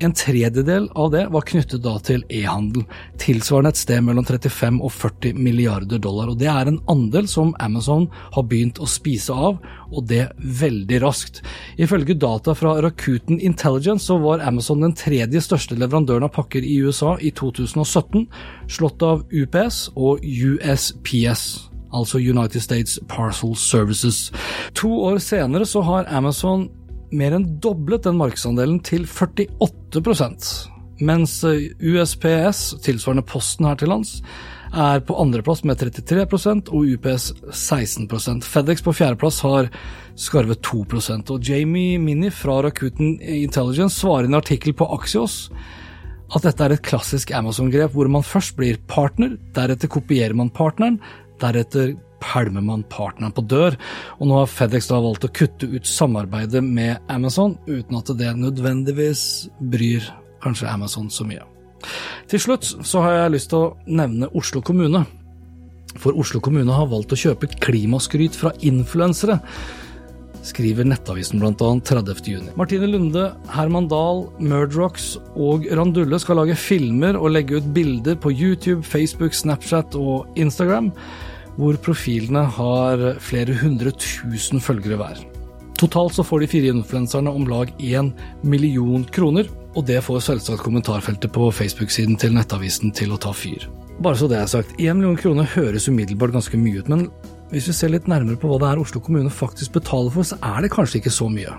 En 0.00 0.12
tredjedel 0.12 0.88
av 0.94 1.10
det 1.12 1.26
var 1.28 1.44
knyttet 1.44 1.82
da 1.84 1.98
til 2.00 2.22
e-handel, 2.32 2.86
tilsvarende 3.20 3.74
et 3.74 3.80
sted 3.82 4.00
mellom 4.06 4.24
35 4.24 4.78
og 4.80 4.94
40 4.96 5.36
milliarder 5.36 6.00
dollar. 6.00 6.30
og 6.32 6.38
Det 6.40 6.48
er 6.48 6.70
en 6.70 6.78
andel 6.88 7.28
som 7.28 7.52
Amazon 7.60 8.06
har 8.32 8.46
begynt 8.48 8.80
å 8.80 8.88
spise 8.88 9.36
av, 9.36 9.58
og 9.92 10.06
det 10.08 10.30
veldig 10.38 11.02
raskt. 11.04 11.42
Ifølge 11.76 12.16
data 12.16 12.54
fra 12.56 12.78
Rakuten 12.80 13.40
Intelligence 13.44 14.08
så 14.08 14.16
var 14.24 14.40
Amazon 14.40 14.80
den 14.80 14.96
tredje 14.96 15.44
største 15.44 15.76
leverandøren 15.76 16.24
av 16.24 16.32
pakker 16.32 16.64
i 16.64 16.80
USA 16.80 17.18
i 17.20 17.34
2017, 17.36 18.24
slått 18.72 19.04
av 19.04 19.26
UPS 19.28 19.90
og 19.96 20.24
USPS 20.24 21.70
altså 21.92 22.18
United 22.18 22.62
States 22.62 22.98
Parcel 23.08 23.56
Services. 23.56 24.30
To 24.74 24.88
år 25.10 25.18
senere 25.18 25.66
så 25.66 25.82
har 25.82 26.06
Amazon 26.08 26.68
mer 27.12 27.34
enn 27.36 27.48
doblet 27.62 28.06
den 28.06 28.18
markedsandelen 28.20 28.80
til 28.86 29.06
48 29.06 30.70
mens 31.00 31.38
eh, 31.48 31.70
USPS, 31.80 32.76
tilsvarende 32.84 33.24
Posten 33.26 33.68
her 33.68 33.78
til 33.80 33.90
lands, 33.92 34.18
er 34.70 35.00
på 35.02 35.16
andreplass 35.18 35.64
med 35.66 35.80
33% 35.80 36.70
og 36.70 36.92
UPS 36.94 37.32
16% 37.50 38.46
FedEx 38.46 38.84
på 38.86 38.94
fjerdeplass 38.94 39.40
har 39.42 39.70
skarvet 40.20 40.60
2% 40.62 41.32
og 41.34 41.48
Jamie 41.48 41.98
Minnie 41.98 42.30
fra 42.30 42.60
Rakuten 42.62 43.16
Intelligence 43.18 43.98
svarer 43.98 44.28
i 44.28 44.30
en 44.30 44.38
artikkel 44.38 44.76
på 44.76 44.86
Axios 44.94 45.48
at 46.30 46.46
dette 46.46 46.62
er 46.62 46.76
et 46.76 46.84
klassisk 46.86 47.32
Amazon-grep 47.34 47.96
hvor 47.96 48.06
man 48.12 48.22
først 48.22 48.54
blir 48.58 48.78
partner, 48.86 49.34
deretter 49.56 49.90
kopierer 49.90 50.36
man 50.38 50.52
partneren, 50.54 51.00
deretter 51.42 51.96
pælmer 52.22 52.64
man 52.64 52.84
partneren 52.92 53.34
på 53.36 53.44
dør, 53.48 53.76
og 54.18 54.28
nå 54.28 54.40
har 54.40 54.50
FedEx 54.50 54.90
da 54.90 55.00
valgt 55.02 55.26
å 55.26 55.32
kutte 55.34 55.68
ut 55.70 55.88
samarbeidet 55.88 56.62
med 56.64 57.00
Amazon, 57.12 57.56
uten 57.68 58.00
at 58.00 58.12
det 58.18 58.34
nødvendigvis 58.38 59.24
bryr 59.72 60.06
kanskje 60.44 60.70
Amazon 60.70 61.10
så 61.12 61.26
mye. 61.28 61.44
Til 62.30 62.42
slutt 62.42 62.66
så 62.86 63.04
har 63.04 63.16
jeg 63.16 63.36
lyst 63.36 63.52
til 63.52 63.64
å 63.64 63.74
nevne 63.88 64.30
Oslo 64.36 64.62
kommune. 64.64 65.04
For 65.98 66.14
Oslo 66.14 66.38
kommune 66.44 66.74
har 66.74 66.90
valgt 66.90 67.14
å 67.16 67.18
kjøpe 67.18 67.50
klimaskryt 67.60 68.36
fra 68.38 68.52
influensere, 68.66 69.40
skriver 70.46 70.86
Nettavisen 70.88 71.40
bl.a. 71.40 71.52
30.6. 71.52 72.52
Martine 72.56 72.88
Lunde, 72.88 73.26
Herman 73.52 73.88
Dahl, 73.90 74.24
Murdrocks 74.40 75.14
og 75.34 75.66
Randulle 75.76 76.20
skal 76.22 76.40
lage 76.40 76.56
filmer 76.56 77.18
og 77.18 77.34
legge 77.34 77.60
ut 77.60 77.72
bilder 77.76 78.16
på 78.20 78.32
YouTube, 78.32 78.80
Facebook, 78.86 79.36
Snapchat 79.36 79.98
og 79.98 80.30
Instagram 80.40 80.92
hvor 81.60 81.76
profilene 81.84 82.46
har 82.56 83.02
flere 83.22 83.56
hundre 83.60 83.92
tusen 84.00 84.62
følgere 84.62 84.98
hver. 85.00 85.20
Totalt 85.80 86.16
så 86.16 86.24
får 86.26 86.42
de 86.42 86.50
fire 86.52 86.72
influenserne 86.74 87.32
om 87.32 87.46
lag 87.48 87.70
én 87.80 88.10
million 88.44 89.04
kroner, 89.14 89.48
og 89.76 89.86
det 89.88 90.02
får 90.04 90.24
selvsagt 90.26 90.64
kommentarfeltet 90.64 91.32
på 91.32 91.48
Facebook-siden 91.54 92.18
til 92.20 92.34
Nettavisen 92.36 92.92
til 92.96 93.14
å 93.14 93.20
ta 93.20 93.32
fyr. 93.32 93.68
Bare 94.00 94.16
så 94.16 94.28
det 94.28 94.40
er 94.40 94.48
sagt, 94.50 94.76
én 94.80 94.98
million 94.98 95.16
kroner 95.16 95.48
høres 95.54 95.88
umiddelbart 95.88 96.34
ganske 96.36 96.60
mye 96.60 96.82
ut, 96.82 96.88
men 96.92 97.06
hvis 97.52 97.70
vi 97.70 97.76
ser 97.76 97.92
litt 97.94 98.08
nærmere 98.08 98.40
på 98.40 98.50
hva 98.50 98.60
det 98.60 98.68
er 98.70 98.80
Oslo 98.82 99.00
kommune 99.04 99.32
faktisk 99.32 99.78
betaler 99.78 100.12
for, 100.14 100.26
så 100.26 100.38
er 100.44 100.64
det 100.64 100.72
kanskje 100.74 101.00
ikke 101.00 101.12
så 101.12 101.28
mye. 101.32 101.56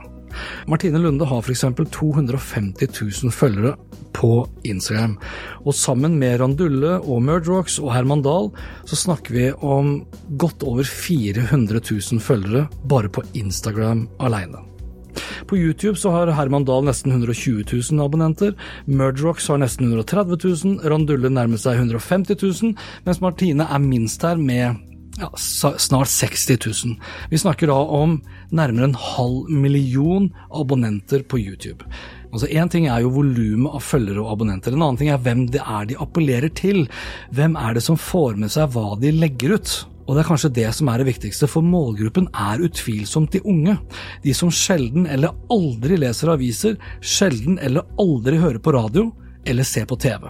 Martine 0.72 1.02
Lunde 1.02 1.28
har 1.28 1.44
f.eks. 1.44 1.66
250 1.92 2.88
000 3.24 3.34
følgere 3.36 3.76
på 4.16 4.48
Instagram. 4.68 5.18
Og 5.66 5.76
sammen 5.78 6.18
med 6.22 6.40
Randulle 6.42 6.98
og 7.00 7.24
Murdrocks 7.26 7.80
og 7.82 7.94
Herman 7.96 8.24
Dahl 8.26 8.52
så 8.90 9.00
snakker 9.00 9.38
vi 9.38 9.48
om 9.62 10.02
godt 10.42 10.66
over 10.68 10.88
400 10.88 11.82
000 11.82 12.22
følgere 12.24 12.68
bare 12.90 13.10
på 13.10 13.24
Instagram 13.34 14.08
alene. 14.20 14.68
På 15.48 15.58
YouTube 15.58 15.98
så 16.00 16.12
har 16.14 16.32
Herman 16.38 16.66
Dahl 16.68 16.86
nesten 16.88 17.12
120 17.12 17.66
000 17.68 18.04
abonnenter, 18.04 18.54
Murdrocks 18.86 19.50
har 19.52 19.60
nesten 19.60 19.90
130 19.90 20.38
000, 20.44 20.80
Randulle 20.88 21.32
nærmer 21.34 21.60
seg 21.60 21.82
150 21.82 22.38
000, 22.40 22.78
mens 23.08 23.22
Martine 23.24 23.68
er 23.68 23.84
minst 23.84 24.24
her 24.24 24.40
med 24.40 24.80
ja, 25.20 25.30
snart 25.36 26.08
60 26.08 26.58
000. 26.86 26.96
Vi 27.30 27.38
snakker 27.38 27.68
da 27.68 27.76
om 27.76 28.22
nærmere 28.50 28.90
en 28.90 28.98
halv 28.98 29.50
million 29.50 30.30
abonnenter 30.50 31.24
på 31.24 31.40
YouTube. 31.40 31.86
Altså 32.32 32.48
Én 32.48 32.70
ting 32.72 32.88
er 32.88 33.04
jo 33.04 33.12
volumet 33.12 33.76
av 33.76 33.84
følgere 33.84 34.24
og 34.24 34.32
abonnenter, 34.38 34.72
en 34.72 34.84
annen 34.86 35.00
ting 35.02 35.12
er 35.12 35.20
hvem 35.20 35.48
det 35.52 35.62
er 35.62 35.88
de 35.90 36.00
appellerer 36.00 36.52
til. 36.56 36.86
Hvem 37.36 37.58
er 37.60 37.76
det 37.76 37.84
som 37.84 38.00
får 38.00 38.40
med 38.40 38.54
seg 38.54 38.72
hva 38.72 38.96
de 39.02 39.12
legger 39.12 39.58
ut? 39.58 39.74
Og 40.08 40.16
det 40.16 40.24
er 40.24 40.28
kanskje 40.28 40.54
det 40.56 40.70
som 40.76 40.90
er 40.92 41.02
det 41.02 41.08
viktigste, 41.12 41.48
for 41.48 41.64
målgruppen 41.64 42.30
er 42.34 42.64
utvilsomt 42.66 43.36
de 43.36 43.44
unge. 43.48 43.78
De 44.24 44.34
som 44.36 44.52
sjelden 44.52 45.06
eller 45.08 45.36
aldri 45.54 46.00
leser 46.00 46.34
aviser, 46.34 46.80
sjelden 47.00 47.60
eller 47.62 47.88
aldri 48.02 48.40
hører 48.42 48.64
på 48.64 48.74
radio 48.76 49.12
eller 49.48 49.68
ser 49.68 49.88
på 49.90 50.00
TV. 50.02 50.28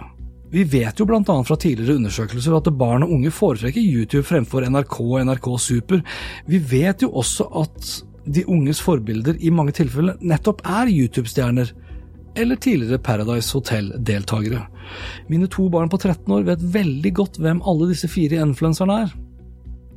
Vi 0.52 0.64
vet 0.68 1.00
jo 1.00 1.06
bl.a. 1.08 1.22
fra 1.24 1.56
tidligere 1.56 1.96
undersøkelser 1.96 2.58
at 2.58 2.68
barn 2.76 3.06
og 3.06 3.14
unge 3.16 3.30
foretrekker 3.32 3.80
YouTube 3.80 4.26
fremfor 4.28 4.66
NRK 4.68 4.98
og 5.00 5.22
NRK 5.24 5.48
Super. 5.60 6.02
Vi 6.44 6.60
vet 6.60 7.02
jo 7.02 7.08
også 7.22 7.46
at 7.62 7.92
de 8.24 8.44
unges 8.46 8.82
forbilder 8.84 9.40
i 9.40 9.50
mange 9.50 9.72
tilfeller 9.80 10.20
nettopp 10.20 10.60
er 10.68 10.92
YouTube-stjerner, 10.92 11.72
eller 12.36 12.60
tidligere 12.60 13.00
Paradise 13.02 13.52
Hotel-deltakere. 13.56 14.66
Mine 15.32 15.48
to 15.48 15.70
barn 15.72 15.88
på 15.88 15.98
13 15.98 16.28
år 16.36 16.44
vet 16.46 16.68
veldig 16.74 17.14
godt 17.16 17.40
hvem 17.40 17.64
alle 17.68 17.88
disse 17.90 18.08
fire 18.12 18.44
influenserne 18.44 19.00
er. 19.06 19.16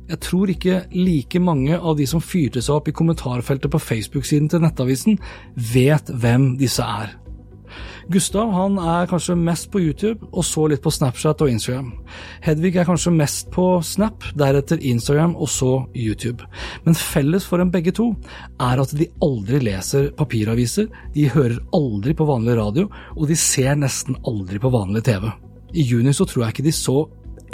Jeg 0.06 0.22
tror 0.22 0.50
ikke 0.52 0.80
like 0.94 1.40
mange 1.42 1.76
av 1.76 1.96
de 1.98 2.06
som 2.08 2.22
fyrte 2.22 2.62
seg 2.62 2.78
opp 2.78 2.88
i 2.88 2.96
kommentarfeltet 2.96 3.72
på 3.72 3.82
Facebook-siden 3.82 4.48
til 4.52 4.62
Nettavisen, 4.62 5.20
vet 5.74 6.12
hvem 6.14 6.54
disse 6.60 6.84
er. 6.84 7.16
Gustav 8.06 8.52
han 8.54 8.76
er 8.78 9.08
kanskje 9.10 9.34
mest 9.34 9.66
på 9.72 9.80
YouTube, 9.82 10.28
og 10.30 10.44
så 10.46 10.68
litt 10.70 10.82
på 10.84 10.92
Snapchat 10.94 11.40
og 11.42 11.50
Instagram. 11.50 11.88
Hedvig 12.44 12.76
er 12.78 12.86
kanskje 12.86 13.10
mest 13.10 13.50
på 13.50 13.64
Snap, 13.82 14.28
deretter 14.38 14.78
Instagram 14.78 15.34
og 15.34 15.50
så 15.50 15.72
YouTube. 15.90 16.46
Men 16.86 16.94
felles 16.94 17.48
for 17.50 17.58
dem 17.58 17.72
begge 17.74 17.90
to 17.96 18.12
er 18.62 18.78
at 18.78 18.94
de 18.94 19.08
aldri 19.26 19.58
leser 19.66 20.12
papiraviser, 20.14 20.86
de 21.16 21.26
hører 21.34 21.58
aldri 21.74 22.14
på 22.14 22.30
vanlig 22.30 22.54
radio, 22.60 22.86
og 23.16 23.26
de 23.26 23.38
ser 23.42 23.74
nesten 23.74 24.20
aldri 24.22 24.62
på 24.62 24.70
vanlig 24.70 25.02
TV. 25.10 25.26
I 25.74 25.90
juni 25.90 26.14
så 26.14 26.30
tror 26.30 26.46
jeg 26.46 26.54
ikke 26.54 26.68
de 26.70 26.78
så 26.78 27.00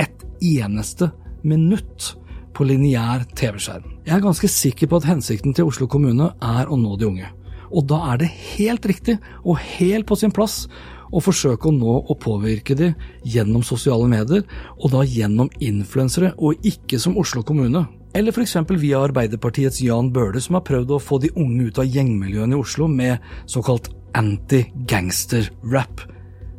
et 0.05 0.27
eneste 0.45 1.15
minutt 1.49 2.13
på 2.53 2.69
lineær 2.69 3.25
TV-skjerm. 3.33 3.89
Jeg 4.05 4.19
er 4.19 4.27
ganske 4.29 4.53
sikker 4.53 4.91
på 4.91 5.01
at 5.01 5.09
hensikten 5.09 5.57
til 5.57 5.73
Oslo 5.73 5.89
kommune 5.89 6.35
er 6.45 6.69
å 6.69 6.77
nå 6.77 6.99
de 7.01 7.09
unge. 7.09 7.39
Og 7.73 7.87
da 7.91 8.01
er 8.13 8.23
det 8.23 8.33
helt 8.57 8.87
riktig 8.87 9.19
og 9.43 9.61
helt 9.79 10.07
på 10.09 10.19
sin 10.19 10.35
plass 10.35 10.67
å 11.13 11.21
forsøke 11.21 11.69
å 11.69 11.75
nå 11.77 11.97
og 12.01 12.19
påvirke 12.23 12.77
de 12.77 12.93
gjennom 13.29 13.65
sosiale 13.67 14.09
medier, 14.09 14.47
og 14.81 14.95
da 14.95 15.03
gjennom 15.05 15.51
influensere, 15.61 16.33
og 16.39 16.63
ikke 16.67 17.01
som 17.01 17.19
Oslo 17.21 17.45
kommune. 17.45 17.85
Eller 18.17 18.33
f.eks. 18.33 18.57
via 18.81 19.01
Arbeiderpartiets 19.01 19.81
Jan 19.85 20.11
Bøhler, 20.13 20.41
som 20.45 20.59
har 20.59 20.65
prøvd 20.69 20.97
å 20.97 21.01
få 21.01 21.21
de 21.23 21.33
unge 21.37 21.69
ut 21.69 21.81
av 21.81 21.89
gjengmiljøene 21.89 22.57
i 22.57 22.61
Oslo 22.61 22.89
med 22.89 23.25
såkalt 23.49 23.91
anti-gangster-rap. 24.17 26.05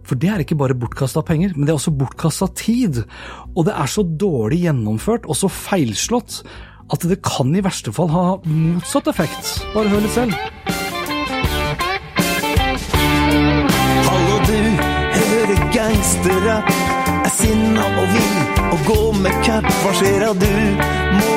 For 0.04 0.20
det 0.20 0.30
er 0.30 0.44
ikke 0.44 0.58
bare 0.60 0.78
bortkasta 0.78 1.24
penger, 1.26 1.54
men 1.56 1.66
det 1.66 1.74
er 1.74 1.80
også 1.80 1.96
bortkasta 1.96 2.50
tid. 2.60 3.04
Og 3.54 3.66
det 3.70 3.78
er 3.78 3.90
så 3.90 4.04
dårlig 4.04 4.64
gjennomført 4.66 5.30
og 5.30 5.38
så 5.40 5.50
feilslått 5.52 6.42
at 6.94 7.08
det 7.08 7.22
kan 7.26 7.54
i 7.56 7.64
verste 7.64 7.94
fall 7.96 8.12
ha 8.12 8.26
motsatt 8.44 9.08
effekt. 9.14 9.56
Bare 9.74 9.94
hør 9.94 10.04
litt 10.04 10.18
selv. 10.18 10.63
Gangsterrapp. 16.04 16.68
Er 17.24 17.32
sinna 17.32 17.84
og 17.88 18.08
vill 18.12 18.40
og 18.74 18.80
gå 18.88 19.02
med 19.24 19.36
cap. 19.46 19.68
Hva 19.84 19.94
skjer 19.96 20.26
du 20.36 20.50
må 21.14 21.36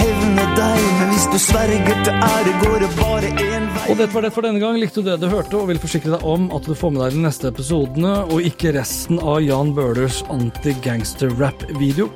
hevne 0.00 0.46
deg, 0.56 0.80
men 0.98 1.12
hvis 1.12 1.26
du 1.30 1.36
sverger 1.38 2.00
til 2.06 2.14
ære, 2.16 2.54
går 2.62 2.78
det 2.82 2.88
bare 2.96 3.30
én 3.44 3.68
vei. 3.74 3.84
Og 3.92 3.98
dette 4.00 4.14
var 4.14 4.24
det 4.24 4.32
for 4.34 4.46
denne 4.46 4.62
gang. 4.62 4.78
Likte 4.80 5.02
du 5.02 5.10
det 5.10 5.18
du 5.20 5.28
hørte, 5.30 5.58
og 5.58 5.68
vil 5.68 5.78
forsikre 5.78 6.16
deg 6.16 6.24
om 6.26 6.48
at 6.56 6.66
du 6.66 6.74
får 6.74 6.94
med 6.94 7.04
deg 7.04 7.18
de 7.18 7.22
neste 7.26 7.52
episodene, 7.52 8.14
og 8.32 8.48
ikke 8.48 8.72
resten 8.74 9.20
av 9.20 9.38
Jan 9.44 9.74
Bøhlers 9.76 10.24
anti-gangster-rap-video. 10.32 12.08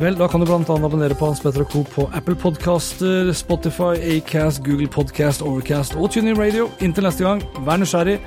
Vel, 0.00 0.18
da 0.18 0.30
kan 0.32 0.42
du 0.42 0.48
blant 0.48 0.72
annet 0.72 0.88
abonnere 0.88 1.18
på 1.18 1.30
Hans 1.30 1.44
Petter 1.44 1.68
Co. 1.68 1.84
på 1.92 2.08
Apple 2.16 2.38
Podcaster, 2.40 3.30
Spotify, 3.36 3.94
Acast, 4.16 4.64
Google 4.66 4.90
Podcast, 4.90 5.44
Overcast 5.46 5.94
og 5.94 6.10
TuneIn 6.10 6.40
Radio. 6.40 6.70
Inntil 6.80 7.06
neste 7.06 7.28
gang, 7.28 7.44
vær 7.68 7.78
nysgjerrig, 7.84 8.18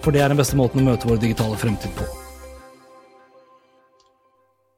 for 0.00 0.10
det 0.10 0.24
er 0.24 0.32
den 0.32 0.40
beste 0.40 0.58
måten 0.58 0.82
å 0.82 0.90
møte 0.90 1.10
vår 1.12 1.22
digitale 1.22 1.60
fremtid 1.60 1.94
på. 2.00 2.23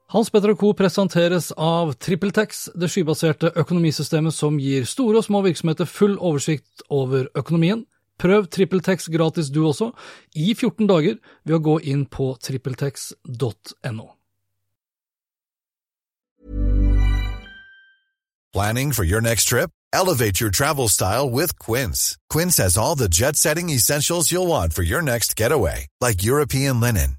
Hans 0.08 0.30
Petter 0.30 0.54
Co. 0.54 0.72
presenteres 0.72 1.48
av 1.58 1.96
TrippelTex, 1.98 2.68
det 2.78 2.86
skybaserte 2.92 3.50
økonomisystemet 3.58 4.34
som 4.34 4.60
gir 4.62 4.84
store 4.86 5.18
og 5.18 5.26
små 5.26 5.40
virksomheter 5.42 5.88
full 5.90 6.14
oversikt 6.22 6.84
over 6.94 7.26
økonomien. 7.34 7.82
Prøv 8.16 8.46
TrippelTex 8.46 9.10
gratis 9.10 9.50
du 9.50 9.64
også, 9.66 9.90
i 10.38 10.54
14 10.54 10.86
dager, 10.86 11.18
ved 11.44 11.58
å 11.58 11.64
gå 11.64 11.74
inn 11.90 12.06
på 12.06 12.36
trippeltex.no. 12.38 14.06
Planning 18.54 18.92
for 18.92 19.04
your 19.04 19.20
next 19.20 19.48
trip? 19.50 19.70
Elevate 19.92 20.40
your 20.40 20.50
travel 20.50 20.88
style 20.88 21.28
with 21.28 21.58
Quince. 21.58 22.16
Quince 22.30 22.58
has 22.58 22.78
all 22.78 22.94
the 22.94 23.08
jet 23.08 23.36
setting 23.36 23.70
essentials 23.70 24.30
you'll 24.30 24.46
want 24.46 24.72
for 24.72 24.82
your 24.82 25.02
next 25.02 25.36
getaway, 25.36 25.88
like 26.00 26.22
European 26.22 26.80
linen, 26.80 27.18